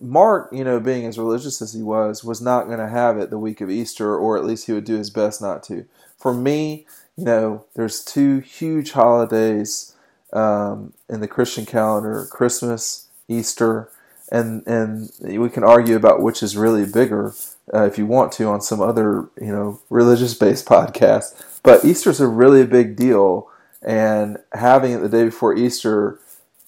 Mark, 0.00 0.50
you 0.52 0.64
know, 0.64 0.80
being 0.80 1.06
as 1.06 1.18
religious 1.18 1.62
as 1.62 1.72
he 1.72 1.82
was, 1.82 2.24
was 2.24 2.40
not 2.40 2.66
going 2.66 2.78
to 2.78 2.88
have 2.88 3.18
it 3.18 3.30
the 3.30 3.38
week 3.38 3.60
of 3.60 3.70
Easter, 3.70 4.16
or 4.16 4.36
at 4.36 4.44
least 4.44 4.66
he 4.66 4.72
would 4.72 4.84
do 4.84 4.96
his 4.96 5.10
best 5.10 5.40
not 5.40 5.62
to. 5.64 5.86
For 6.18 6.34
me, 6.34 6.86
you 7.16 7.24
know, 7.24 7.64
there's 7.74 8.04
two 8.04 8.40
huge 8.40 8.92
holidays 8.92 9.94
um, 10.32 10.92
in 11.08 11.20
the 11.20 11.28
Christian 11.28 11.66
calendar: 11.66 12.26
Christmas, 12.30 13.08
Easter, 13.28 13.90
and 14.30 14.66
and 14.66 15.10
we 15.22 15.48
can 15.48 15.64
argue 15.64 15.96
about 15.96 16.22
which 16.22 16.42
is 16.42 16.56
really 16.56 16.84
bigger 16.84 17.34
uh, 17.74 17.84
if 17.84 17.98
you 17.98 18.06
want 18.06 18.32
to 18.32 18.44
on 18.44 18.60
some 18.60 18.80
other 18.80 19.28
you 19.40 19.52
know 19.52 19.80
religious 19.90 20.34
based 20.34 20.66
podcast. 20.66 21.60
But 21.62 21.84
Easter's 21.84 22.20
a 22.20 22.28
really 22.28 22.66
big 22.66 22.96
deal, 22.96 23.48
and 23.82 24.38
having 24.52 24.92
it 24.92 24.98
the 24.98 25.08
day 25.08 25.24
before 25.24 25.54
Easter 25.54 26.18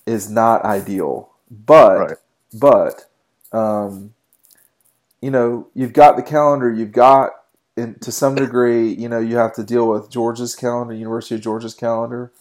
is 0.07 0.31
not 0.31 0.65
ideal. 0.65 1.31
But 1.51 1.99
right 1.99 2.19
but 2.53 3.07
um, 3.53 4.15
you 5.21 5.31
know, 5.31 5.69
you've 5.75 5.93
got 5.93 6.17
the 6.17 6.23
calendar, 6.23 6.73
you've 6.73 6.93
got 6.93 7.31
in, 7.77 7.95
to 8.01 8.13
some 8.13 8.35
degree, 8.35 8.93
you 8.93 9.09
know, 9.09 9.21
you 9.21 9.37
have 9.37 9.55
to 9.55 9.63
deal 9.63 9.89
with 9.89 10.11
Georgia's 10.11 10.55
calendar, 10.55 10.95
University 10.95 11.37
of 11.37 11.41
Georgia's 11.41 11.75
calendar, 11.75 12.33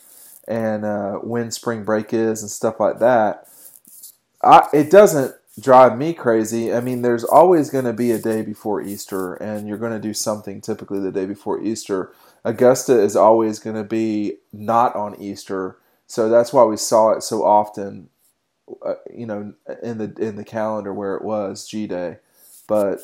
and 0.47 0.83
uh, 0.83 1.13
when 1.15 1.51
spring 1.51 1.83
break 1.83 2.13
is 2.13 2.41
and 2.41 2.51
stuff 2.51 2.79
like 2.79 2.99
that. 2.99 3.47
I, 4.43 4.67
it 4.73 4.89
doesn't 4.89 5.35
drive 5.59 5.97
me 5.97 6.13
crazy. 6.13 6.73
I 6.73 6.81
mean, 6.81 7.03
there's 7.03 7.23
always 7.23 7.69
going 7.69 7.85
to 7.85 7.93
be 7.93 8.11
a 8.11 8.19
day 8.19 8.41
before 8.41 8.81
Easter, 8.81 9.35
and 9.35 9.67
you're 9.67 9.77
going 9.77 9.93
to 9.93 9.99
do 9.99 10.13
something 10.13 10.59
typically 10.59 10.99
the 10.99 11.11
day 11.11 11.25
before 11.25 11.61
Easter. 11.61 12.11
Augusta 12.43 12.99
is 12.99 13.15
always 13.15 13.59
going 13.59 13.75
to 13.75 13.83
be 13.83 14.37
not 14.51 14.95
on 14.95 15.21
Easter, 15.21 15.77
so 16.07 16.27
that's 16.27 16.51
why 16.51 16.63
we 16.63 16.77
saw 16.77 17.11
it 17.11 17.21
so 17.21 17.43
often 17.43 18.09
uh, 18.81 18.95
you 19.13 19.25
know, 19.25 19.53
in 19.83 19.97
the 19.97 20.13
in 20.19 20.35
the 20.35 20.43
calendar 20.43 20.93
where 20.93 21.15
it 21.15 21.23
was 21.23 21.67
G 21.67 21.87
Day, 21.87 22.17
but 22.67 22.99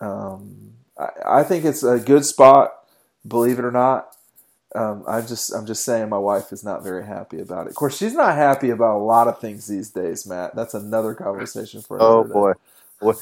um, 0.00 0.74
I, 0.98 1.08
I, 1.40 1.42
think 1.42 1.64
it's 1.64 1.82
a 1.82 1.98
good 1.98 2.24
spot. 2.24 2.72
Believe 3.26 3.58
it 3.58 3.64
or 3.64 3.70
not, 3.70 4.16
um, 4.74 5.04
I'm 5.06 5.26
just 5.26 5.52
I'm 5.52 5.66
just 5.66 5.84
saying 5.84 6.08
my 6.08 6.18
wife 6.18 6.52
is 6.52 6.64
not 6.64 6.82
very 6.82 7.06
happy 7.06 7.40
about 7.40 7.66
it. 7.66 7.70
Of 7.70 7.76
course, 7.76 7.96
she's 7.96 8.14
not 8.14 8.36
happy 8.36 8.70
about 8.70 8.96
a 8.96 9.04
lot 9.04 9.28
of 9.28 9.40
things 9.40 9.66
these 9.66 9.90
days, 9.90 10.26
Matt. 10.26 10.56
That's 10.56 10.74
another 10.74 11.14
conversation 11.14 11.82
for 11.82 11.96
another. 11.96 12.12
Oh 12.12 12.24
boy, 12.24 13.12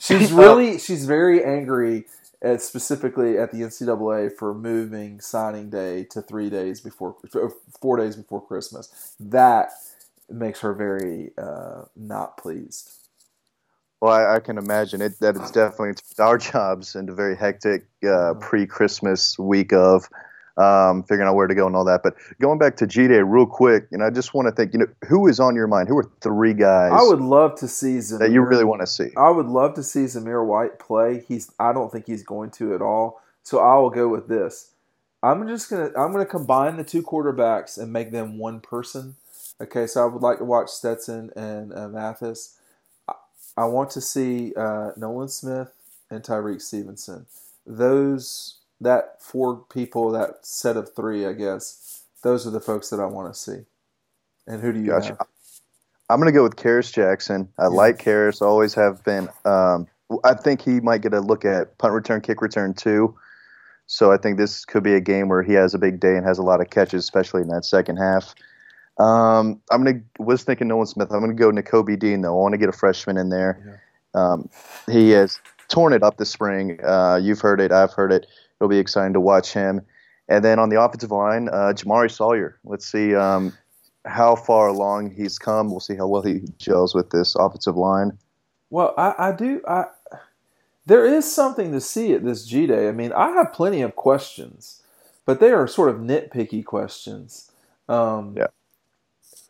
she's 0.00 0.32
really 0.32 0.78
she's 0.78 1.06
very 1.06 1.44
angry 1.44 2.04
at 2.42 2.62
specifically 2.62 3.38
at 3.38 3.52
the 3.52 3.58
NCAA 3.58 4.32
for 4.36 4.54
moving 4.54 5.20
signing 5.20 5.70
day 5.70 6.04
to 6.04 6.22
three 6.22 6.50
days 6.50 6.80
before 6.80 7.16
four 7.80 7.96
days 7.96 8.16
before 8.16 8.44
Christmas. 8.44 9.14
That 9.20 9.72
makes 10.30 10.60
her 10.60 10.72
very 10.72 11.30
uh, 11.38 11.82
not 11.96 12.36
pleased. 12.36 12.92
Well, 14.00 14.12
I, 14.12 14.36
I 14.36 14.40
can 14.40 14.56
imagine 14.56 15.02
it 15.02 15.18
that 15.20 15.36
it's 15.36 15.50
definitely 15.50 16.02
our 16.18 16.38
jobs 16.38 16.94
into 16.94 17.12
very 17.12 17.36
hectic 17.36 17.86
uh, 18.08 18.34
pre-Christmas 18.40 19.38
week 19.38 19.72
of 19.72 20.08
um, 20.56 21.02
figuring 21.02 21.28
out 21.28 21.34
where 21.34 21.46
to 21.46 21.54
go 21.54 21.66
and 21.66 21.76
all 21.76 21.84
that. 21.84 22.02
But 22.02 22.14
going 22.40 22.58
back 22.58 22.76
to 22.78 22.86
G 22.86 23.08
Day 23.08 23.22
real 23.22 23.46
quick, 23.46 23.86
you 23.90 23.98
know, 23.98 24.06
I 24.06 24.10
just 24.10 24.34
want 24.34 24.48
to 24.48 24.52
think, 24.52 24.72
you 24.72 24.80
know, 24.80 24.86
who 25.06 25.26
is 25.26 25.40
on 25.40 25.54
your 25.54 25.66
mind? 25.66 25.88
Who 25.88 25.98
are 25.98 26.10
three 26.20 26.54
guys 26.54 26.92
I 26.94 27.02
would 27.02 27.20
love 27.20 27.56
to 27.60 27.68
see 27.68 27.98
Zamir. 27.98 28.18
that 28.20 28.30
you 28.30 28.42
really 28.42 28.64
want 28.64 28.80
to 28.80 28.86
see? 28.86 29.08
I 29.16 29.30
would 29.30 29.46
love 29.46 29.74
to 29.74 29.82
see 29.82 30.04
Zamir 30.04 30.44
White 30.44 30.78
play. 30.78 31.24
He's 31.26 31.52
I 31.58 31.72
don't 31.72 31.90
think 31.90 32.06
he's 32.06 32.22
going 32.22 32.50
to 32.52 32.74
at 32.74 32.82
all. 32.82 33.20
So 33.42 33.58
I 33.58 33.76
will 33.78 33.90
go 33.90 34.08
with 34.08 34.28
this. 34.28 34.72
I'm 35.22 35.46
just 35.48 35.68
gonna 35.68 35.90
I'm 35.96 36.12
gonna 36.12 36.26
combine 36.26 36.76
the 36.76 36.84
two 36.84 37.02
quarterbacks 37.02 37.78
and 37.78 37.92
make 37.92 38.10
them 38.10 38.38
one 38.38 38.60
person. 38.60 39.16
Okay, 39.60 39.86
so 39.86 40.02
I 40.02 40.06
would 40.06 40.22
like 40.22 40.38
to 40.38 40.44
watch 40.44 40.70
Stetson 40.70 41.30
and 41.36 41.72
uh, 41.74 41.88
Mathis. 41.88 42.56
I, 43.08 43.14
I 43.56 43.64
want 43.66 43.90
to 43.90 44.00
see 44.00 44.54
uh, 44.56 44.92
Nolan 44.96 45.28
Smith 45.28 45.72
and 46.10 46.22
Tyrique 46.22 46.62
Stevenson. 46.62 47.26
Those 47.66 48.56
that 48.80 49.20
four 49.20 49.56
people, 49.56 50.10
that 50.12 50.38
set 50.46 50.76
of 50.76 50.94
three, 50.94 51.26
I 51.26 51.34
guess. 51.34 52.04
Those 52.22 52.46
are 52.46 52.50
the 52.50 52.60
folks 52.60 52.90
that 52.90 53.00
I 53.00 53.06
want 53.06 53.32
to 53.32 53.38
see. 53.38 53.64
And 54.46 54.60
who 54.60 54.72
do 54.72 54.80
you 54.80 54.86
Gotcha. 54.86 55.16
have? 55.18 55.26
I'm 56.08 56.18
going 56.18 56.32
to 56.32 56.36
go 56.36 56.42
with 56.42 56.56
Kearis 56.56 56.92
Jackson. 56.92 57.48
I 57.58 57.66
like 57.66 57.98
Kearis, 57.98 58.42
always 58.42 58.74
have 58.74 59.04
been. 59.04 59.28
Um, 59.44 59.86
I 60.24 60.34
think 60.34 60.60
he 60.60 60.80
might 60.80 61.02
get 61.02 61.14
a 61.14 61.20
look 61.20 61.44
at 61.44 61.78
punt 61.78 61.94
return, 61.94 62.20
kick 62.20 62.42
return 62.42 62.74
too. 62.74 63.14
So 63.86 64.10
I 64.10 64.16
think 64.16 64.36
this 64.36 64.64
could 64.64 64.82
be 64.82 64.94
a 64.94 65.00
game 65.00 65.28
where 65.28 65.42
he 65.42 65.52
has 65.54 65.74
a 65.74 65.78
big 65.78 66.00
day 66.00 66.16
and 66.16 66.26
has 66.26 66.38
a 66.38 66.42
lot 66.42 66.60
of 66.60 66.70
catches, 66.70 67.04
especially 67.04 67.42
in 67.42 67.48
that 67.48 67.64
second 67.64 67.96
half. 67.96 68.34
Um, 69.00 69.60
I'm 69.70 69.82
gonna 69.82 70.00
was 70.18 70.44
thinking 70.44 70.68
Nolan 70.68 70.86
Smith. 70.86 71.10
I'm 71.10 71.20
gonna 71.20 71.32
go 71.32 71.50
Nakobe 71.50 71.98
Dean 71.98 72.20
though. 72.20 72.36
I 72.36 72.40
want 72.40 72.52
to 72.52 72.58
get 72.58 72.68
a 72.68 72.72
freshman 72.72 73.16
in 73.16 73.30
there. 73.30 73.82
Um, 74.14 74.48
he 74.90 75.10
has 75.10 75.40
torn 75.68 75.92
it 75.92 76.02
up 76.02 76.18
this 76.18 76.30
spring. 76.30 76.78
Uh, 76.84 77.18
you've 77.22 77.40
heard 77.40 77.60
it. 77.60 77.72
I've 77.72 77.92
heard 77.92 78.12
it. 78.12 78.26
It'll 78.58 78.68
be 78.68 78.78
exciting 78.78 79.14
to 79.14 79.20
watch 79.20 79.52
him. 79.52 79.80
And 80.28 80.44
then 80.44 80.58
on 80.58 80.68
the 80.68 80.80
offensive 80.80 81.10
line, 81.10 81.48
uh, 81.48 81.72
Jamaree 81.74 82.10
Salyer. 82.10 82.58
Let's 82.64 82.86
see 82.86 83.14
um, 83.14 83.56
how 84.04 84.36
far 84.36 84.68
along 84.68 85.12
he's 85.12 85.38
come. 85.38 85.70
We'll 85.70 85.80
see 85.80 85.96
how 85.96 86.06
well 86.06 86.22
he 86.22 86.42
gels 86.58 86.94
with 86.94 87.10
this 87.10 87.34
offensive 87.36 87.76
line. 87.76 88.18
Well, 88.68 88.94
I, 88.98 89.14
I 89.18 89.32
do. 89.32 89.62
I 89.66 89.86
there 90.86 91.06
is 91.06 91.30
something 91.30 91.72
to 91.72 91.80
see 91.80 92.12
at 92.12 92.24
this 92.24 92.44
G 92.44 92.66
Day. 92.66 92.88
I 92.88 92.92
mean, 92.92 93.12
I 93.12 93.30
have 93.30 93.52
plenty 93.52 93.80
of 93.80 93.96
questions, 93.96 94.82
but 95.24 95.40
they 95.40 95.52
are 95.52 95.66
sort 95.66 95.88
of 95.88 95.96
nitpicky 95.96 96.64
questions. 96.64 97.50
Um, 97.88 98.34
Yeah. 98.36 98.48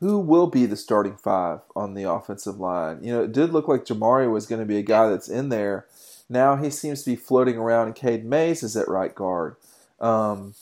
Who 0.00 0.18
will 0.18 0.46
be 0.46 0.66
the 0.66 0.76
starting 0.76 1.16
five 1.16 1.60
on 1.76 1.94
the 1.94 2.10
offensive 2.10 2.58
line? 2.58 3.04
You 3.04 3.12
know, 3.12 3.22
it 3.24 3.32
did 3.32 3.52
look 3.52 3.68
like 3.68 3.84
Jamaree 3.84 4.30
was 4.32 4.46
going 4.46 4.60
to 4.60 4.66
be 4.66 4.78
a 4.78 4.82
guy 4.82 5.08
that's 5.08 5.28
in 5.28 5.50
there. 5.50 5.86
Now 6.28 6.56
he 6.56 6.70
seems 6.70 7.02
to 7.02 7.10
be 7.10 7.16
floating 7.16 7.58
around, 7.58 7.86
and 7.88 7.96
Cade 7.96 8.24
Mays 8.24 8.62
is 8.62 8.76
at 8.76 8.88
right 8.88 9.14
guard. 9.14 9.56
Um, 10.00 10.54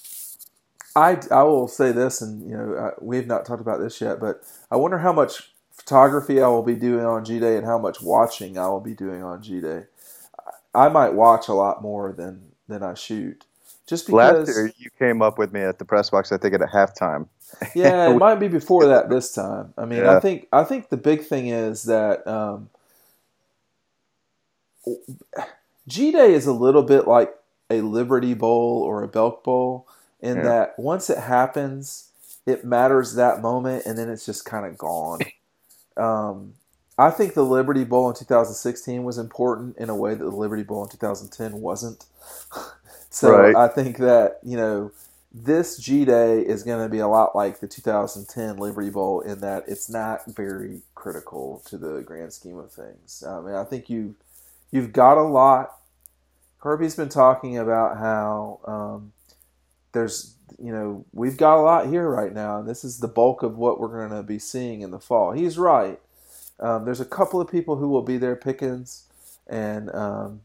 I, 0.97 1.21
I 1.31 1.45
will 1.45 1.69
say 1.69 1.93
this, 1.93 2.21
and 2.21 2.49
you 2.49 2.57
know 2.57 2.95
we 3.01 3.17
have 3.17 3.27
not 3.27 3.47
talked 3.47 3.61
about 3.61 3.81
this 3.81 4.01
yet, 4.01 4.19
but 4.19 4.43
I 4.71 4.77
wonder 4.77 4.99
how 4.99 5.13
much 5.13 5.53
photography 5.73 6.41
I 6.43 6.49
will 6.49 6.63
be 6.65 6.75
doing 6.75 7.05
on 7.05 7.25
G 7.25 7.39
Day 7.39 7.57
and 7.57 7.67
how 7.67 7.79
much 7.79 8.03
watching 8.03 8.59
I 8.59 8.69
will 8.69 8.81
be 8.81 8.95
doing 8.95 9.23
on 9.23 9.43
G 9.43 9.61
Day. 9.61 9.85
I 10.75 10.87
I 10.87 10.89
might 10.89 11.15
watch 11.15 11.49
a 11.49 11.55
lot 11.55 11.83
more 11.83 12.13
than 12.13 12.53
than 12.69 12.83
I 12.83 12.95
shoot, 12.95 13.45
just 13.87 14.07
because. 14.07 14.49
Last 14.49 14.49
year, 14.49 14.73
you 14.79 14.91
came 14.99 15.23
up 15.23 15.39
with 15.39 15.53
me 15.53 15.61
at 15.61 15.79
the 15.79 15.85
press 15.85 16.11
box. 16.11 16.33
I 16.33 16.39
think 16.39 16.55
at 16.55 16.63
a 16.63 16.67
halftime. 16.67 17.29
Yeah, 17.75 18.11
it 18.11 18.19
might 18.19 18.37
be 18.37 18.49
before 18.49 18.87
that 18.87 19.09
this 19.11 19.33
time. 19.33 19.73
I 19.77 19.85
mean, 19.85 20.05
I 20.05 20.21
think 20.21 20.49
I 20.53 20.65
think 20.65 20.89
the 20.89 20.97
big 20.97 21.25
thing 21.25 21.49
is 21.49 21.85
that 21.85 22.27
um, 22.27 22.71
G 25.87 26.13
Day 26.13 26.33
is 26.35 26.47
a 26.47 26.53
little 26.53 26.83
bit 26.83 27.07
like 27.09 27.35
a 27.71 27.81
Liberty 27.81 28.35
Bowl 28.35 28.83
or 28.83 29.03
a 29.03 29.09
Belk 29.09 29.45
Bowl 29.45 29.87
in 30.21 30.37
Yeah. 30.39 30.43
that 30.43 30.79
once 30.79 31.11
it 31.11 31.19
happens, 31.19 32.11
it 32.47 32.65
matters 32.65 33.15
that 33.15 33.41
moment, 33.41 33.85
and 33.87 33.99
then 33.99 34.09
it's 34.09 34.27
just 34.27 34.45
kind 34.45 34.67
of 34.67 34.77
gone. 34.79 35.21
Um, 35.97 36.55
I 36.97 37.11
think 37.11 37.35
the 37.35 37.43
Liberty 37.45 37.83
Bowl 37.83 38.09
in 38.09 38.15
2016 38.15 39.03
was 39.03 39.19
important 39.19 39.77
in 39.79 39.89
a 39.91 39.97
way 39.97 40.15
that 40.15 40.23
the 40.23 40.31
Liberty 40.31 40.63
Bowl 40.63 40.85
in 40.85 40.89
2010 40.89 41.61
wasn't. 41.61 42.05
so 43.11 43.33
Right. 43.37 43.57
I 43.57 43.67
think 43.67 43.97
that 43.99 44.39
you 44.45 44.57
know 44.57 44.93
this 45.45 45.79
G 45.79 46.05
Day 46.05 46.41
is 46.41 46.63
going 46.63 46.83
to 46.85 46.89
be 46.91 46.99
a 46.99 47.09
lot 47.09 47.37
like 47.37 47.61
the 47.61 47.69
2010 47.69 48.57
Liberty 48.57 48.91
Bowl 48.91 49.21
in 49.21 49.41
that 49.41 49.65
it's 49.69 49.89
not 49.89 50.21
very 50.27 50.83
critical 50.95 51.63
to 51.67 51.79
the 51.79 52.03
grand 52.03 52.33
scheme 52.33 52.59
of 52.59 52.73
things. 52.73 53.23
I 53.27 53.41
mean, 53.41 53.55
I 53.55 53.65
think 53.65 53.89
you 53.91 54.17
you've 54.71 54.93
got 54.93 55.19
a 55.19 55.23
lot. 55.23 55.77
Kirby's 56.61 56.97
been 56.97 57.09
talking 57.09 57.57
about 57.59 57.99
how 57.99 58.61
um, 58.65 59.13
there's 59.93 60.35
you 60.59 60.73
know 60.73 61.05
we've 61.13 61.37
got 61.37 61.59
a 61.59 61.63
lot 61.63 61.87
here 61.89 62.09
right 62.09 62.33
now, 62.33 62.59
and 62.59 62.69
this 62.69 62.85
is 62.85 62.99
the 62.99 63.09
bulk 63.09 63.43
of 63.43 63.57
what 63.57 63.81
we're 63.81 64.07
going 64.07 64.17
to 64.17 64.23
be 64.27 64.39
seeing 64.39 64.83
in 64.83 64.91
the 64.91 65.01
fall. 65.01 65.33
He's 65.33 65.59
right. 65.59 66.01
Um, 66.61 66.85
there's 66.85 67.01
a 67.01 67.05
couple 67.05 67.41
of 67.41 67.51
people 67.51 67.77
who 67.77 67.89
will 67.89 68.03
be 68.03 68.17
there, 68.19 68.35
Pickens 68.35 69.05
and 69.47 69.95
um, 69.95 70.41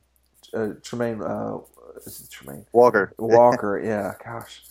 uh, 0.53 0.69
Tremaine. 0.81 1.21
Uh, 1.21 1.59
is 2.05 2.21
it 2.21 2.29
Tremaine? 2.29 2.65
Walker. 2.71 3.13
Walker, 3.17 3.81
yeah, 3.83 4.13
gosh, 4.23 4.63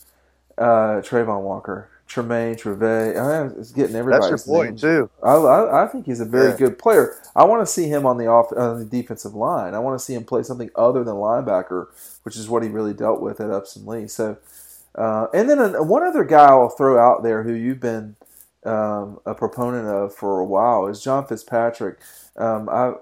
uh, 0.63 1.01
Travon 1.03 1.43
Walker, 1.43 1.91
Tremaine, 2.07 2.57
Treve. 2.57 2.83
I 2.83 3.47
it's 3.59 3.73
getting 3.73 3.97
everybody's 3.97 4.31
That's 4.31 4.47
your 4.47 4.57
point 4.57 4.79
too. 4.79 5.11
I, 5.23 5.33
I, 5.35 5.85
I 5.85 5.87
think 5.89 6.07
he's 6.07 6.21
a 6.21 6.25
very 6.27 6.51
Yeah. 6.51 6.57
good 6.57 6.79
player. 6.79 7.17
I 7.35 7.45
want 7.45 7.67
to 7.67 7.73
see 7.73 7.89
him 7.89 8.07
on 8.07 8.19
the 8.19 8.27
off 8.27 8.53
on 8.57 8.79
the 8.81 8.85
defensive 8.85 9.35
line. 9.35 9.75
I 9.75 9.79
want 9.81 9.99
to 9.99 10.05
see 10.05 10.15
him 10.15 10.25
play 10.25 10.43
something 10.43 10.71
other 10.77 11.05
than 11.05 11.15
linebacker, 11.17 11.89
which 12.25 12.37
is 12.37 12.49
what 12.49 12.63
he 12.63 12.69
really 12.69 12.95
dealt 12.95 13.21
with 13.21 13.41
at 13.41 13.51
Upson 13.51 13.87
Lee. 13.87 14.07
So, 14.09 14.39
uh, 14.95 15.27
and 15.35 15.49
then 15.51 15.59
uh, 15.61 15.83
one 15.83 16.05
other 16.05 16.25
guy 16.25 16.47
I'll 16.47 16.69
throw 16.69 16.99
out 16.99 17.23
there 17.23 17.43
who 17.45 17.53
you've 17.55 17.81
been 17.81 18.17
um, 18.65 19.21
a 19.27 19.35
proponent 19.35 19.89
of 19.89 20.15
for 20.15 20.41
a 20.41 20.45
while 20.45 20.87
is 20.87 21.03
John 21.03 21.27
Fitzpatrick. 21.27 21.99
Um, 22.37 22.69
I 22.69 22.95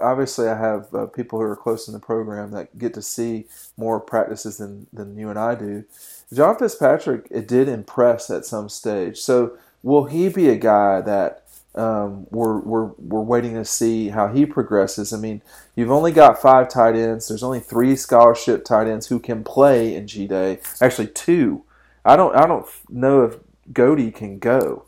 obviously 0.00 0.48
I 0.48 0.56
have 0.58 0.92
uh, 0.94 1.06
people 1.06 1.38
who 1.38 1.44
are 1.44 1.56
close 1.56 1.88
in 1.88 1.94
the 1.94 2.00
program 2.00 2.50
that 2.52 2.78
get 2.78 2.94
to 2.94 3.02
see 3.02 3.46
more 3.76 4.00
practices 4.00 4.58
than 4.58 4.86
than 4.92 5.16
you 5.16 5.30
and 5.30 5.38
I 5.38 5.54
do. 5.54 5.84
John 6.32 6.56
Fitzpatrick 6.58 7.26
it 7.30 7.48
did 7.48 7.68
impress 7.68 8.30
at 8.30 8.44
some 8.44 8.68
stage. 8.68 9.18
So 9.18 9.56
will 9.82 10.04
he 10.04 10.28
be 10.28 10.48
a 10.50 10.56
guy 10.56 11.00
that 11.02 11.44
um, 11.74 12.26
we're 12.30 12.58
we're 12.60 12.86
we're 12.98 13.22
waiting 13.22 13.54
to 13.54 13.64
see 13.64 14.08
how 14.10 14.28
he 14.28 14.44
progresses? 14.46 15.12
I 15.12 15.18
mean, 15.18 15.42
you've 15.76 15.90
only 15.90 16.12
got 16.12 16.40
five 16.40 16.68
tight 16.68 16.96
ends. 16.96 17.28
There's 17.28 17.42
only 17.42 17.60
three 17.60 17.96
scholarship 17.96 18.64
tight 18.64 18.88
ends 18.88 19.06
who 19.06 19.18
can 19.20 19.44
play 19.44 19.94
in 19.94 20.06
G 20.06 20.26
Day. 20.26 20.60
Actually, 20.80 21.08
two. 21.08 21.64
I 22.04 22.16
don't 22.16 22.34
I 22.36 22.46
don't 22.46 22.66
know 22.90 23.22
if 23.24 23.36
Goede 23.72 24.14
can 24.14 24.38
go. 24.38 24.84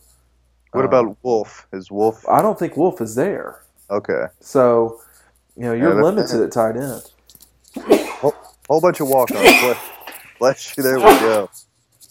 What 0.72 0.84
Um, 0.84 0.88
about 0.88 1.16
Wolf? 1.22 1.66
Is 1.72 1.90
Wolf 1.90 2.28
I 2.28 2.42
don't 2.42 2.58
think 2.58 2.76
Wolf 2.76 3.00
is 3.00 3.14
there. 3.14 3.62
okay? 3.90 4.26
So, 4.40 5.00
you 5.56 5.64
know, 5.64 5.72
you're 5.72 5.94
Yeah, 5.94 6.02
limited 6.02 6.40
at 6.42 6.52
tight 6.52 6.76
end. 6.76 7.02
Whole 8.68 8.80
bunch 8.80 9.00
of 9.00 9.08
walk-ons. 9.08 9.76
Bless, 10.40 10.76
you. 10.76 10.82
There 10.82 10.96
we 10.96 11.04
go. 11.04 11.48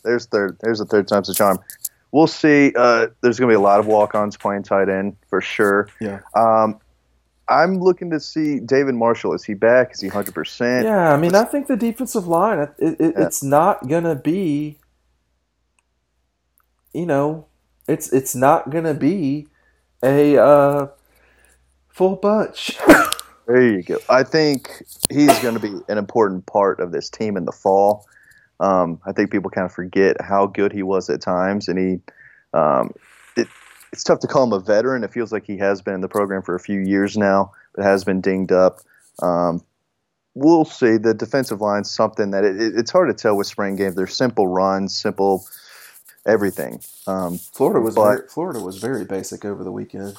There's 0.05 0.25
third. 0.27 0.57
There's 0.61 0.79
the 0.79 0.85
third 0.85 1.07
time's 1.09 1.27
the 1.27 1.33
charm. 1.33 1.59
We'll 2.11 2.27
see. 2.27 2.71
Uh, 2.75 3.07
there's 3.21 3.37
going 3.37 3.49
to 3.49 3.51
be 3.51 3.57
a 3.57 3.59
lot 3.59 3.79
of 3.79 3.85
walk-ons 3.87 4.37
playing 4.37 4.63
tight 4.63 4.87
end 4.89 5.17
for 5.29 5.41
sure. 5.41 5.89
Yeah. 5.99 6.21
Um, 6.35 6.79
I'm 7.49 7.79
looking 7.79 8.09
to 8.11 8.19
see 8.19 8.59
David 8.59 8.95
Marshall. 8.95 9.33
Is 9.33 9.43
he 9.43 9.53
back? 9.55 9.91
Is 9.91 9.99
he 9.99 10.07
100? 10.07 10.33
percent 10.33 10.85
Yeah, 10.85 11.11
I 11.13 11.17
mean, 11.17 11.35
I 11.35 11.43
think 11.43 11.67
the 11.67 11.75
defensive 11.75 12.27
line, 12.27 12.59
it, 12.59 12.73
it, 12.79 12.95
Yeah. 12.99 13.25
it's 13.25 13.43
not 13.43 13.87
gonna 13.87 14.15
be, 14.15 14.77
you 16.93 17.05
know, 17.05 17.47
it's 17.87 18.11
it's 18.13 18.35
not 18.35 18.69
gonna 18.69 18.93
be 18.93 19.47
a 20.03 20.37
uh, 20.37 20.87
full 21.89 22.15
bunch. 22.15 22.77
There 23.47 23.63
you 23.63 23.81
go. 23.81 23.97
I 24.09 24.21
think 24.21 24.83
he's 25.09 25.39
going 25.39 25.55
to 25.55 25.59
be 25.59 25.73
an 25.87 25.97
important 25.97 26.45
part 26.45 26.79
of 26.79 26.91
this 26.91 27.09
team 27.09 27.35
in 27.35 27.45
the 27.45 27.51
fall. 27.51 28.05
Um, 28.59 28.99
I 29.05 29.11
think 29.13 29.31
people 29.31 29.49
kind 29.49 29.65
of 29.65 29.71
forget 29.71 30.17
how 30.21 30.45
good 30.47 30.71
he 30.71 30.83
was 30.83 31.09
at 31.09 31.21
times, 31.21 31.67
and 31.67 31.77
he. 31.79 31.99
Um, 32.53 32.91
it, 33.37 33.47
it's 33.93 34.03
tough 34.03 34.19
to 34.19 34.27
call 34.27 34.43
him 34.43 34.53
a 34.53 34.59
veteran. 34.59 35.03
It 35.03 35.11
feels 35.11 35.31
like 35.31 35.45
he 35.45 35.57
has 35.57 35.81
been 35.81 35.93
in 35.95 36.01
the 36.01 36.07
program 36.07 36.41
for 36.41 36.55
a 36.55 36.59
few 36.59 36.79
years 36.79 37.17
now, 37.17 37.51
but 37.75 37.83
has 37.85 38.03
been 38.03 38.21
dinged 38.21 38.51
up. 38.51 38.81
Um, 39.21 39.63
we'll 40.35 40.65
see. 40.65 40.97
The 40.97 41.13
defensive 41.13 41.61
line's 41.61 41.89
something 41.89 42.31
that 42.31 42.43
it, 42.43 42.59
it, 42.61 42.73
it's 42.77 42.91
hard 42.91 43.09
to 43.09 43.13
tell 43.13 43.35
with 43.35 43.47
spring 43.47 43.75
games. 43.75 43.95
They're 43.95 44.07
simple 44.07 44.47
runs, 44.47 44.95
simple 44.95 45.45
everything. 46.25 46.81
Um, 47.07 47.37
Florida 47.37 47.79
was 47.79 47.95
But- 47.95 48.03
very, 48.17 48.27
Florida 48.27 48.59
was 48.59 48.77
very 48.77 49.05
basic 49.05 49.45
over 49.45 49.63
the 49.63 49.71
weekend. 49.71 50.15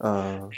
Uh, 0.00 0.48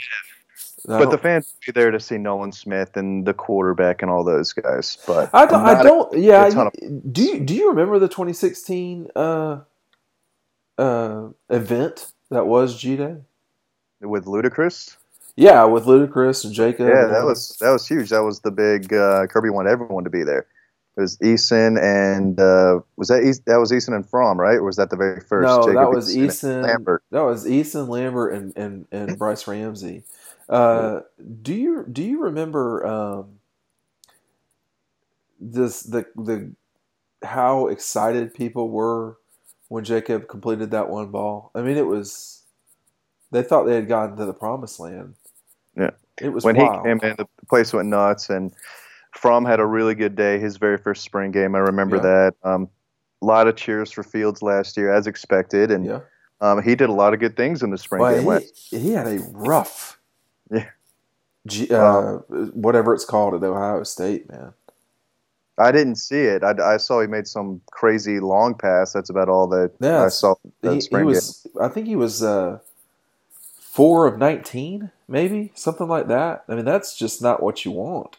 but 0.85 1.11
the 1.11 1.17
fans 1.17 1.53
will 1.53 1.73
be 1.73 1.79
there 1.79 1.91
to 1.91 1.99
see 1.99 2.17
Nolan 2.17 2.51
Smith 2.51 2.97
and 2.97 3.25
the 3.25 3.33
quarterback 3.33 4.01
and 4.01 4.11
all 4.11 4.23
those 4.23 4.53
guys. 4.53 4.97
But 5.07 5.29
I 5.33 5.45
don't. 5.45 5.65
I 5.65 5.81
not 5.83 6.13
a- 6.13 6.19
yeah. 6.19 6.45
a 6.45 6.89
do 7.11 7.23
you 7.23 7.39
do 7.39 7.53
you 7.53 7.69
remember 7.69 7.99
the 7.99 8.07
2016 8.07 9.07
uh, 9.15 9.61
uh, 10.77 11.27
event 11.49 12.11
that 12.29 12.45
was 12.45 12.77
G 12.77 12.97
Day? 12.97 13.17
with 14.03 14.25
Ludacris. 14.25 14.97
Yeah, 15.35 15.63
with 15.63 15.85
Ludacris 15.85 16.45
and 16.45 16.53
Jacob. 16.53 16.87
Yeah, 16.87 17.07
that 17.07 17.23
was 17.23 17.57
that 17.59 17.71
was 17.71 17.87
huge. 17.87 18.09
That 18.09 18.23
was 18.23 18.41
the 18.41 18.51
big 18.51 18.93
uh, 18.93 19.25
Kirby 19.27 19.49
wanted 19.49 19.71
everyone 19.71 20.03
to 20.03 20.09
be 20.09 20.23
there. 20.23 20.45
It 20.95 21.01
was 21.01 21.17
Eason 21.17 21.81
and 21.81 22.39
uh, 22.39 22.79
was 22.97 23.07
that 23.07 23.23
Eas- 23.23 23.41
that 23.47 23.57
was 23.57 23.71
Eason 23.71 23.95
and 23.95 24.07
Fromm, 24.07 24.39
right? 24.39 24.57
Or 24.57 24.63
was 24.63 24.75
that 24.75 24.91
the 24.91 24.95
very 24.95 25.21
first? 25.21 25.47
no, 25.47 25.61
Jacob 25.61 25.75
that 25.75 25.89
was 25.89 26.15
Eason 26.15 26.27
Eason. 26.27 26.63
Lambert. 26.63 27.03
That 27.09 27.21
was 27.21 27.45
Eason 27.45 27.87
Lambert 27.87 28.33
and 28.35 28.55
and, 28.55 28.87
and 28.91 29.17
Brice 29.17 29.47
Ramsey. 29.47 30.03
Uh, 30.47 31.01
do 31.41 31.53
you 31.53 31.85
do 31.91 32.03
you 32.03 32.21
remember 32.23 32.85
um, 32.85 33.39
this 35.39 35.81
the 35.81 36.05
the 36.15 36.51
how 37.23 37.67
excited 37.67 38.33
people 38.33 38.69
were 38.69 39.17
when 39.69 39.83
Jacob 39.83 40.27
completed 40.27 40.71
that 40.71 40.89
one 40.89 41.07
ball? 41.09 41.49
I 41.55 41.61
mean, 41.61 41.77
it 41.77 41.87
was 41.87 42.43
they 43.31 43.41
thought 43.41 43.63
they 43.63 43.75
had 43.75 43.87
gotten 43.87 44.15
to 44.17 44.25
the 44.25 44.33
promised 44.33 44.79
land. 44.79 45.15
Yeah. 45.75 45.89
it 46.21 46.29
was 46.29 46.43
when 46.43 46.55
wild. 46.55 46.85
he 46.85 46.91
came 46.91 46.99
in, 47.09 47.15
the 47.17 47.27
place 47.49 47.73
went 47.73 47.89
nuts, 47.89 48.29
and 48.29 48.53
Fromm 49.15 49.45
had 49.45 49.59
a 49.59 49.65
really 49.65 49.95
good 49.95 50.15
day. 50.15 50.39
His 50.39 50.57
very 50.57 50.77
first 50.77 51.03
spring 51.03 51.31
game, 51.31 51.55
I 51.55 51.59
remember 51.59 51.97
Yeah. 51.97 52.01
that. 52.01 52.33
Um, 52.43 52.67
a 53.21 53.25
lot 53.25 53.47
of 53.47 53.55
cheers 53.55 53.91
for 53.91 54.03
Fields 54.03 54.41
last 54.41 54.75
year, 54.75 54.93
as 54.93 55.07
expected, 55.07 55.71
and 55.71 55.85
yeah, 55.85 55.99
um, 56.41 56.61
he 56.61 56.75
did 56.75 56.89
a 56.89 56.93
lot 56.93 57.13
of 57.13 57.19
good 57.21 57.37
things 57.37 57.63
in 57.63 57.69
the 57.71 57.77
spring 57.77 58.01
Well, 58.01 58.15
game. 58.15 58.25
last- 58.25 58.67
he, 58.69 58.79
he 58.79 58.91
had 58.91 59.07
a 59.07 59.19
rough, 59.31 59.97
Yeah. 60.51 60.65
G, 61.47 61.67
uh, 61.73 62.17
whatever 62.53 62.93
it's 62.93 63.05
called 63.05 63.33
at 63.33 63.43
Ohio 63.43 63.83
State, 63.83 64.29
man. 64.29 64.53
I 65.57 65.71
didn't 65.71 65.97
see 65.97 66.21
it. 66.21 66.43
I, 66.43 66.73
I 66.73 66.77
saw 66.77 66.99
he 67.01 67.07
made 67.07 67.27
some 67.27 67.61
crazy 67.71 68.19
long 68.19 68.55
pass. 68.55 68.91
That's 68.93 69.09
about 69.11 69.29
all 69.29 69.47
that 69.49 69.71
Yeah, 69.79 70.03
I 70.03 70.07
saw. 70.09 70.35
That 70.61 70.69
he, 70.69 70.75
he 70.75 70.81
spring 70.81 71.05
was 71.05 71.45
I 71.61 71.67
think 71.67 71.85
he 71.87 71.95
was 71.95 72.23
uh, 72.23 72.57
four 73.59 74.07
of 74.07 74.17
nineteen, 74.17 74.89
maybe 75.07 75.51
something 75.55 75.87
like 75.87 76.07
that. 76.07 76.43
I 76.47 76.55
mean, 76.55 76.65
that's 76.65 76.97
just 76.97 77.21
not 77.21 77.43
what 77.43 77.63
you 77.65 77.71
want. 77.71 78.17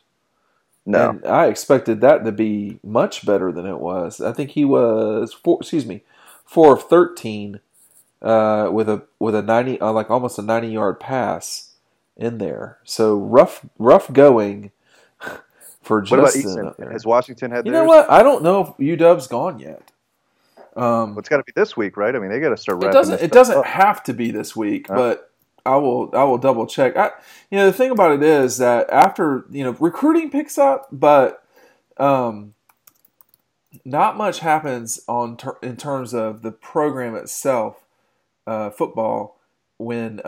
No, 0.87 1.11
And 1.11 1.25
I 1.27 1.47
expected 1.47 2.01
that 2.03 2.25
to 2.25 2.33
be 2.33 2.79
much 2.83 3.25
better 3.25 3.51
than 3.53 3.67
it 3.67 3.81
was. 3.81 4.21
I 4.21 4.33
think 4.33 4.51
he 4.51 4.65
was 4.65 5.33
four. 5.33 5.59
Excuse 5.61 5.87
me, 5.87 6.03
four 6.45 6.75
of 6.75 6.83
thirteen 6.85 7.61
uh, 8.21 8.69
with 8.73 8.89
a 8.89 9.03
with 9.19 9.35
a 9.35 9.43
ninety, 9.43 9.81
uh, 9.81 9.93
like 9.93 10.11
almost 10.11 10.39
a 10.39 10.43
ninety 10.43 10.69
yard 10.69 11.01
pass 11.01 11.71
in 12.17 12.39
there. 12.39 12.79
So 12.85 13.17
rough, 13.17 13.65
rough 13.79 14.13
going 14.13 14.73
for 15.83 16.01
what 16.03 16.07
Justin. 16.09 16.73
Has 16.93 17.07
Washington 17.07 17.51
had 17.51 17.65
You 17.65 17.73
theirs? 17.73 17.83
know 17.83 17.89
what? 17.89 18.11
I 18.11 18.23
don't 18.23 18.43
know 18.43 18.77
if 18.79 18.99
UW's 19.01 19.27
gone 19.27 19.59
yet. 19.59 19.91
Um, 20.77 21.17
It's 21.19 21.29
got 21.29 21.37
to 21.39 21.45
be 21.45 21.53
this 21.55 21.77
week, 21.77 21.97
right? 21.97 22.15
I 22.15 22.19
mean, 22.19 22.31
they 22.31 22.41
got 22.41 22.51
to 22.51 22.57
start 22.57 22.83
it 22.83 22.91
doesn't. 22.93 23.23
It 23.23 23.33
doesn't 23.33 23.59
up. 23.59 23.65
have 23.65 24.03
to 24.05 24.13
be 24.13 24.31
this 24.31 24.55
week, 24.57 24.89
Huh? 24.89 24.97
but 24.97 25.31
I 25.67 25.77
will. 25.77 26.11
I 26.15 26.25
will 26.25 26.39
double 26.39 26.67
check. 26.67 26.97
I, 26.97 27.11
you 27.51 27.59
know, 27.59 27.67
the 27.67 27.73
thing 27.73 27.91
about 27.91 28.13
it 28.13 28.23
is 28.23 28.59
that 28.59 28.91
after 28.91 29.47
you 29.51 29.65
know 29.65 29.73
recruiting 29.81 30.31
picks 30.31 30.59
up, 30.59 30.89
but 30.93 31.45
um, 31.99 32.55
not 33.85 34.17
much 34.17 34.41
happens 34.41 35.01
on 35.09 35.37
ter- 35.37 35.59
in 35.63 35.77
terms 35.77 36.15
of 36.15 36.43
the 36.43 36.53
program 36.53 37.15
itself, 37.17 37.85
uh, 38.47 38.71
football. 38.71 39.41
When 39.79 40.21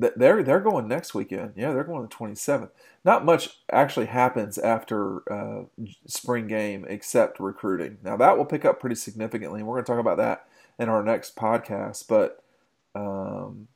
th- 0.00 0.14
they're 0.16 0.42
they're 0.42 0.60
going 0.60 0.88
next 0.88 1.14
weekend. 1.14 1.52
Yeah, 1.56 1.72
they're 1.72 1.84
going 1.84 2.02
the 2.02 2.08
twenty 2.08 2.34
seventh. 2.34 2.70
Not 3.04 3.24
much 3.24 3.58
actually 3.72 4.06
happens 4.06 4.58
after 4.58 5.22
uh, 5.32 5.64
spring 6.06 6.46
game 6.48 6.84
except 6.88 7.40
recruiting. 7.40 7.98
Now 8.02 8.16
that 8.16 8.36
will 8.36 8.44
pick 8.44 8.64
up 8.64 8.80
pretty 8.80 8.96
significantly, 8.96 9.60
and 9.60 9.68
we're 9.68 9.76
going 9.76 9.84
to 9.84 9.92
talk 9.92 10.00
about 10.00 10.18
that 10.18 10.46
in 10.78 10.88
our 10.88 11.02
next 11.02 11.36
podcast. 11.36 12.06
But 12.08 12.42
um, 12.94 13.68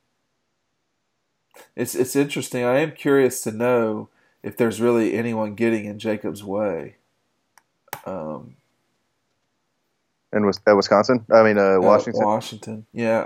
it's 1.75 1.95
it's 1.95 2.15
interesting. 2.15 2.63
I 2.63 2.79
am 2.79 2.91
curious 2.91 3.41
to 3.43 3.51
know 3.51 4.09
if 4.43 4.57
there's 4.57 4.81
really 4.81 5.13
anyone 5.15 5.55
getting 5.55 5.85
in 5.85 5.99
Jacob's 5.99 6.43
way. 6.43 6.95
Um, 8.05 8.55
in 10.33 10.45
Wis- 10.45 10.59
at 10.65 10.73
Wisconsin. 10.73 11.25
I 11.31 11.43
mean, 11.43 11.57
uh, 11.57 11.75
uh, 11.75 11.79
Washington. 11.81 12.25
Washington. 12.25 12.85
Yeah, 12.93 13.19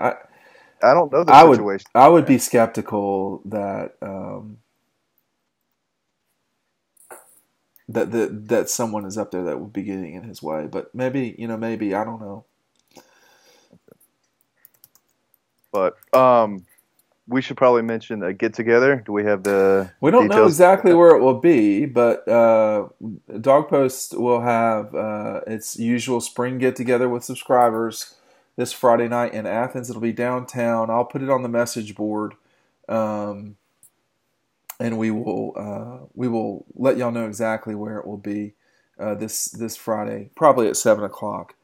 I 0.82 0.88
I 0.90 0.94
don't 0.94 1.12
know 1.12 1.24
the 1.24 1.32
I 1.34 1.44
would- 1.44 1.58
situation. 1.58 1.88
I 1.96 2.06
I 2.06 2.08
would 2.10 2.26
be 2.26 2.38
skeptical 2.38 3.42
that 3.46 3.96
um, 4.02 4.58
that 7.88 8.12
that 8.12 8.48
that 8.50 8.70
someone 8.70 9.06
is 9.06 9.18
up 9.18 9.32
there 9.32 9.44
that 9.44 9.60
would 9.60 9.72
be 9.74 9.84
getting 9.84 10.14
in 10.16 10.24
his 10.24 10.42
way. 10.42 10.68
But 10.68 10.94
maybe 10.94 11.36
you 11.38 11.48
know, 11.48 11.58
maybe 11.58 11.94
I 11.94 12.04
don't 12.04 12.20
know. 12.22 12.44
But 15.72 15.96
um, 16.14 16.66
we 17.28 17.42
should 17.42 17.58
probably 17.58 17.82
mention 17.82 18.24
a 18.24 18.34
get 18.34 18.54
together. 18.54 19.02
Do 19.06 19.12
we 19.12 19.24
have 19.24 19.44
the? 19.44 19.92
We 20.02 20.12
don't 20.12 20.28
know 20.28 20.46
exactly 20.46 20.94
where 20.94 21.16
it 21.16 21.22
will 21.22 21.40
be, 21.40 21.86
but 21.86 22.28
uh, 22.28 22.90
DawgPost 23.30 24.18
will 24.18 24.42
have 24.42 24.94
uh, 24.94 25.42
its 25.48 25.78
usual 25.78 26.22
spring 26.22 26.58
get 26.60 26.76
together 26.76 27.10
with 27.10 27.24
subscribers 27.24 28.16
this 28.56 28.74
Friday 28.74 29.08
night 29.08 29.34
in 29.34 29.46
Athens. 29.48 29.90
It'll 29.90 30.02
be 30.02 30.14
downtown. 30.14 30.90
I'll 30.90 31.06
put 31.06 31.24
it 31.24 31.30
on 31.30 31.42
the 31.42 31.50
message 31.50 31.96
board, 31.96 32.36
um, 32.88 33.58
and 34.80 34.98
we 34.98 35.10
will 35.10 35.54
uh, 35.56 36.06
we 36.14 36.28
will 36.28 36.66
let 36.76 36.98
y'all 36.98 37.12
know 37.12 37.26
exactly 37.26 37.74
where 37.74 37.98
it 37.98 38.06
will 38.06 38.18
be 38.18 38.54
uh, 39.00 39.16
this 39.16 39.46
this 39.46 39.76
Friday, 39.76 40.30
probably 40.36 40.68
at 40.68 40.78
seven 40.78 41.04
o'clock, 41.04 41.56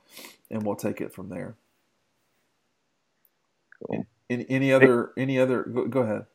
and 0.50 0.64
we'll 0.64 0.76
take 0.76 1.02
it 1.02 1.14
from 1.14 1.30
there. 1.30 1.56
Cool. 3.88 4.06
Any, 4.32 4.46
any 4.50 4.72
other 4.72 5.12
any 5.18 5.38
other? 5.40 5.64
Go, 5.64 5.88
go 5.88 6.00
ahead. 6.02 6.26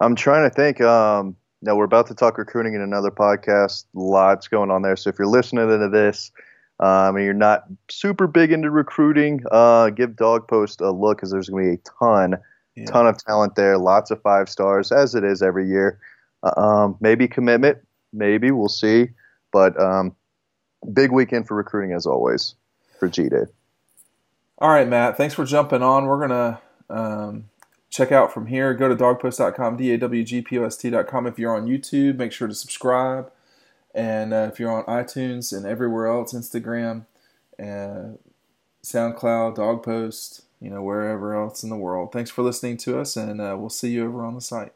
I'm 0.00 0.14
trying 0.14 0.48
to 0.48 0.54
think. 0.54 0.80
Um, 0.80 1.36
now 1.62 1.74
we're 1.74 1.84
about 1.84 2.06
to 2.08 2.14
talk 2.14 2.38
recruiting 2.38 2.74
in 2.74 2.80
another 2.80 3.10
podcast. 3.10 3.86
Lots 3.92 4.46
going 4.46 4.70
on 4.70 4.82
there. 4.82 4.94
So 4.94 5.10
if 5.10 5.18
you're 5.18 5.26
listening 5.26 5.66
to 5.68 5.88
this, 5.88 6.30
um, 6.78 7.16
and 7.16 7.24
you're 7.24 7.34
not 7.34 7.64
super 7.90 8.26
big 8.28 8.52
into 8.52 8.70
recruiting, 8.70 9.44
uh, 9.50 9.90
give 9.90 10.10
DawgPost 10.10 10.80
a 10.80 10.90
look 10.90 11.18
because 11.18 11.32
there's 11.32 11.48
going 11.48 11.64
to 11.64 11.70
be 11.70 11.74
a 11.74 11.98
ton, 11.98 12.36
Yeah. 12.76 12.86
ton 12.86 13.06
of 13.08 13.16
talent 13.24 13.56
there. 13.56 13.78
Lots 13.78 14.10
of 14.10 14.22
five 14.22 14.48
stars 14.48 14.92
as 14.92 15.14
it 15.16 15.24
is 15.24 15.42
every 15.42 15.66
year. 15.66 15.98
Uh, 16.42 16.60
um, 16.60 16.96
maybe 17.00 17.26
commitment. 17.26 17.78
Maybe 18.12 18.50
we'll 18.52 18.68
see. 18.68 19.08
But 19.52 19.80
um, 19.80 20.14
big 20.92 21.10
weekend 21.10 21.48
for 21.48 21.56
recruiting 21.56 21.92
as 21.92 22.06
always 22.06 22.54
for 22.98 23.08
G 23.08 23.28
Day. 23.28 23.44
All 24.58 24.70
right, 24.70 24.88
Matt. 24.88 25.16
Thanks 25.16 25.34
for 25.34 25.44
jumping 25.44 25.82
on. 25.82 26.06
We're 26.06 26.20
gonna 26.20 26.60
um, 26.92 27.48
check 27.90 28.12
out 28.12 28.32
from 28.32 28.46
here. 28.46 28.74
Go 28.74 28.88
to 28.88 28.96
dawgpost.com, 28.96 29.76
d 29.76 29.92
a 29.92 29.98
w 29.98 30.22
g 30.24 30.42
p 30.42 30.58
o 30.58 30.64
s 30.64 30.76
t.com. 30.76 31.26
If 31.26 31.38
you're 31.38 31.54
on 31.54 31.66
YouTube, 31.66 32.16
make 32.16 32.32
sure 32.32 32.48
to 32.48 32.54
subscribe. 32.54 33.32
And 33.94 34.32
uh, 34.32 34.48
if 34.52 34.58
you're 34.58 34.70
on 34.70 34.84
iTunes 34.84 35.54
and 35.54 35.66
everywhere 35.66 36.06
else, 36.06 36.32
Instagram, 36.32 37.06
uh, 37.58 38.16
SoundCloud, 38.82 39.56
DawgPost, 39.56 40.42
you 40.60 40.70
know, 40.70 40.82
wherever 40.82 41.34
else 41.34 41.62
in 41.62 41.70
the 41.70 41.76
world. 41.76 42.12
Thanks 42.12 42.30
for 42.30 42.42
listening 42.42 42.76
to 42.78 42.98
us, 42.98 43.16
and 43.16 43.40
uh, 43.40 43.56
we'll 43.58 43.68
see 43.68 43.90
you 43.90 44.06
over 44.06 44.24
on 44.24 44.34
the 44.34 44.40
site. 44.40 44.72